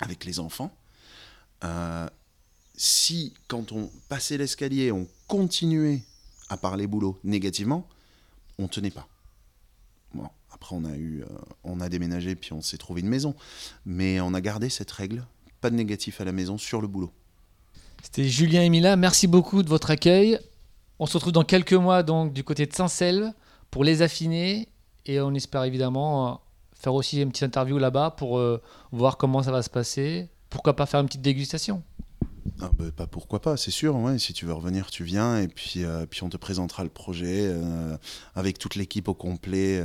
Avec 0.00 0.24
les 0.24 0.40
enfants. 0.40 0.76
Euh, 1.64 2.08
si, 2.76 3.34
quand 3.48 3.72
on 3.72 3.90
passait 4.08 4.38
l'escalier, 4.38 4.92
on 4.92 5.08
continuait 5.26 6.02
à 6.48 6.56
parler 6.56 6.86
boulot 6.86 7.18
négativement, 7.24 7.86
on 8.58 8.68
tenait 8.68 8.90
pas. 8.90 9.08
Bon, 10.14 10.28
après, 10.52 10.74
on 10.76 10.84
a, 10.84 10.96
eu, 10.96 11.22
euh, 11.22 11.26
on 11.64 11.80
a 11.80 11.88
déménagé, 11.88 12.34
puis 12.36 12.52
on 12.52 12.62
s'est 12.62 12.78
trouvé 12.78 13.00
une 13.00 13.08
maison. 13.08 13.34
Mais 13.84 14.20
on 14.20 14.32
a 14.34 14.40
gardé 14.40 14.68
cette 14.68 14.90
règle, 14.90 15.26
pas 15.60 15.70
de 15.70 15.74
négatif 15.74 16.20
à 16.20 16.24
la 16.24 16.32
maison, 16.32 16.56
sur 16.56 16.80
le 16.80 16.86
boulot. 16.86 17.10
C'était 18.02 18.28
Julien 18.28 18.62
et 18.62 18.68
Mila, 18.68 18.96
merci 18.96 19.26
beaucoup 19.26 19.62
de 19.62 19.68
votre 19.68 19.90
accueil. 19.90 20.38
On 21.00 21.06
se 21.06 21.14
retrouve 21.14 21.32
dans 21.32 21.44
quelques 21.44 21.74
mois 21.74 22.02
donc 22.02 22.32
du 22.32 22.42
côté 22.42 22.66
de 22.66 22.74
Saint-Selve 22.74 23.32
pour 23.70 23.84
les 23.84 24.02
affiner 24.02 24.68
et 25.06 25.20
on 25.20 25.32
espère 25.32 25.62
évidemment 25.62 26.28
euh, 26.28 26.34
faire 26.74 26.92
aussi 26.92 27.22
une 27.22 27.30
petite 27.30 27.44
interview 27.44 27.78
là-bas 27.78 28.10
pour 28.10 28.38
euh, 28.38 28.60
voir 28.90 29.16
comment 29.16 29.42
ça 29.44 29.52
va 29.52 29.62
se 29.62 29.70
passer. 29.70 30.28
Pourquoi 30.50 30.74
pas 30.74 30.86
faire 30.86 30.98
une 30.98 31.06
petite 31.06 31.22
dégustation? 31.22 31.84
Ah 32.60 32.70
bah, 32.76 32.86
pas 32.96 33.06
pourquoi 33.06 33.40
pas, 33.40 33.56
c'est 33.56 33.70
sûr. 33.70 33.96
Si 34.18 34.32
tu 34.32 34.44
veux 34.44 34.52
revenir, 34.52 34.90
tu 34.90 35.04
viens 35.04 35.38
et 35.38 35.46
puis, 35.46 35.84
euh, 35.84 36.04
puis 36.06 36.24
on 36.24 36.28
te 36.30 36.36
présentera 36.36 36.82
le 36.82 36.88
projet 36.88 37.54
avec 38.34 38.58
toute 38.58 38.74
l'équipe 38.74 39.06
au 39.06 39.14
complet. 39.14 39.80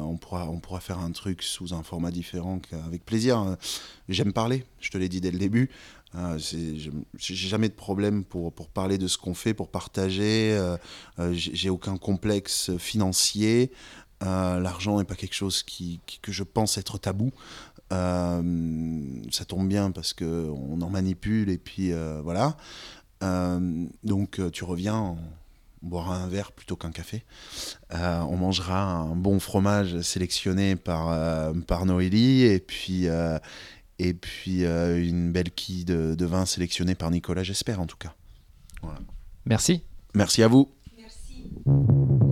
on, 0.00 0.16
pourra, 0.16 0.50
on 0.50 0.58
pourra 0.58 0.80
faire 0.80 0.98
un 0.98 1.12
truc 1.12 1.44
sous 1.44 1.74
un 1.74 1.84
format 1.84 2.10
différent 2.10 2.60
avec 2.86 3.04
plaisir. 3.04 3.56
J'aime 4.08 4.32
parler, 4.32 4.64
je 4.80 4.90
te 4.90 4.98
l'ai 4.98 5.08
dit 5.08 5.20
dès 5.20 5.30
le 5.30 5.38
début. 5.38 5.70
Je- 6.14 6.90
J'ai 7.16 7.34
jamais 7.48 7.68
de 7.68 7.74
problème 7.74 8.24
pour, 8.24 8.52
pour 8.52 8.68
parler 8.68 8.98
de 8.98 9.06
ce 9.06 9.16
qu'on 9.18 9.34
fait, 9.34 9.54
pour 9.54 9.68
partager. 9.68 10.52
euh, 10.52 10.76
euh, 11.18 11.32
J'ai 11.32 11.70
aucun 11.70 11.96
complexe 11.96 12.76
financier. 12.78 13.70
Euh, 14.22 14.58
L'argent 14.60 14.98
n'est 14.98 15.04
pas 15.04 15.14
quelque 15.14 15.34
chose 15.34 15.62
qui, 15.62 16.00
que 16.22 16.32
je 16.32 16.42
pense 16.42 16.78
être 16.78 16.98
tabou. 16.98 17.30
Euh, 17.92 19.02
ça 19.30 19.44
tombe 19.44 19.66
bien 19.68 19.90
parce 19.90 20.12
que 20.12 20.48
on 20.50 20.80
en 20.80 20.90
manipule 20.90 21.48
et 21.50 21.58
puis 21.58 21.92
voilà. 22.22 22.56
Donc 24.04 24.40
tu 24.52 24.64
reviens, 24.64 24.96
on 25.82 25.88
boira 25.88 26.16
un 26.16 26.26
verre 26.28 26.52
plutôt 26.52 26.76
qu'un 26.76 26.90
café. 26.92 27.24
On 27.92 28.36
mangera 28.36 28.82
un 28.82 29.16
bon 29.16 29.40
fromage 29.40 30.00
sélectionné 30.02 30.76
par, 30.76 31.52
par 31.66 31.86
Noélie 31.86 32.42
et 32.42 32.60
puis, 32.60 33.06
et 34.00 34.14
puis 34.14 34.64
euh, 34.64 34.98
une 34.98 35.30
belle 35.30 35.50
quille 35.50 35.84
de, 35.84 36.14
de 36.14 36.24
vin 36.24 36.46
sélectionnée 36.46 36.94
par 36.94 37.10
Nicolas, 37.10 37.42
j'espère 37.42 37.80
en 37.80 37.86
tout 37.86 37.98
cas. 37.98 38.14
Merci. 39.44 39.82
Merci 40.14 40.42
à 40.42 40.48
vous. 40.48 40.72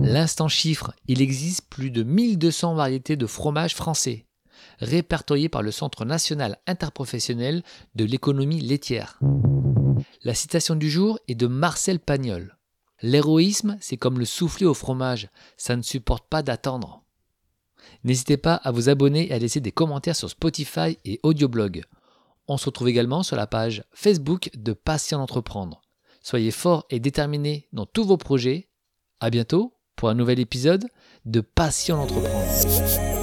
L'instant 0.01 0.47
chiffre, 0.47 0.93
il 1.07 1.21
existe 1.21 1.69
plus 1.69 1.91
de 1.91 2.01
1200 2.01 2.73
variétés 2.73 3.17
de 3.17 3.27
fromages 3.27 3.75
français, 3.75 4.25
répertoriées 4.79 5.49
par 5.49 5.61
le 5.61 5.69
Centre 5.69 6.05
national 6.05 6.57
interprofessionnel 6.65 7.61
de 7.93 8.05
l'économie 8.05 8.61
laitière. 8.61 9.19
La 10.23 10.33
citation 10.33 10.75
du 10.75 10.89
jour 10.89 11.19
est 11.27 11.35
de 11.35 11.45
Marcel 11.45 11.99
Pagnol. 11.99 12.57
L'héroïsme, 13.03 13.77
c'est 13.79 13.97
comme 13.97 14.17
le 14.17 14.25
souffler 14.25 14.65
au 14.65 14.73
fromage, 14.73 15.29
ça 15.55 15.75
ne 15.75 15.83
supporte 15.83 16.27
pas 16.27 16.41
d'attendre. 16.41 17.03
N'hésitez 18.03 18.37
pas 18.37 18.55
à 18.55 18.71
vous 18.71 18.89
abonner 18.89 19.29
et 19.29 19.33
à 19.33 19.39
laisser 19.39 19.59
des 19.59 19.71
commentaires 19.71 20.15
sur 20.15 20.29
Spotify 20.29 20.97
et 21.05 21.19
Audioblog. 21.23 21.83
On 22.47 22.57
se 22.57 22.65
retrouve 22.65 22.89
également 22.89 23.23
sur 23.23 23.35
la 23.35 23.47
page 23.47 23.83
Facebook 23.93 24.49
de 24.55 24.73
Patient 24.73 25.19
d'entreprendre. 25.19 25.81
Soyez 26.21 26.51
forts 26.51 26.85
et 26.89 26.99
déterminés 26.99 27.67
dans 27.73 27.85
tous 27.85 28.03
vos 28.03 28.17
projets. 28.17 28.69
À 29.19 29.29
bientôt 29.29 29.75
pour 29.95 30.09
un 30.09 30.15
nouvel 30.15 30.39
épisode 30.39 30.85
de 31.25 31.41
Passion 31.41 31.97
d'entreprendre. 31.97 33.18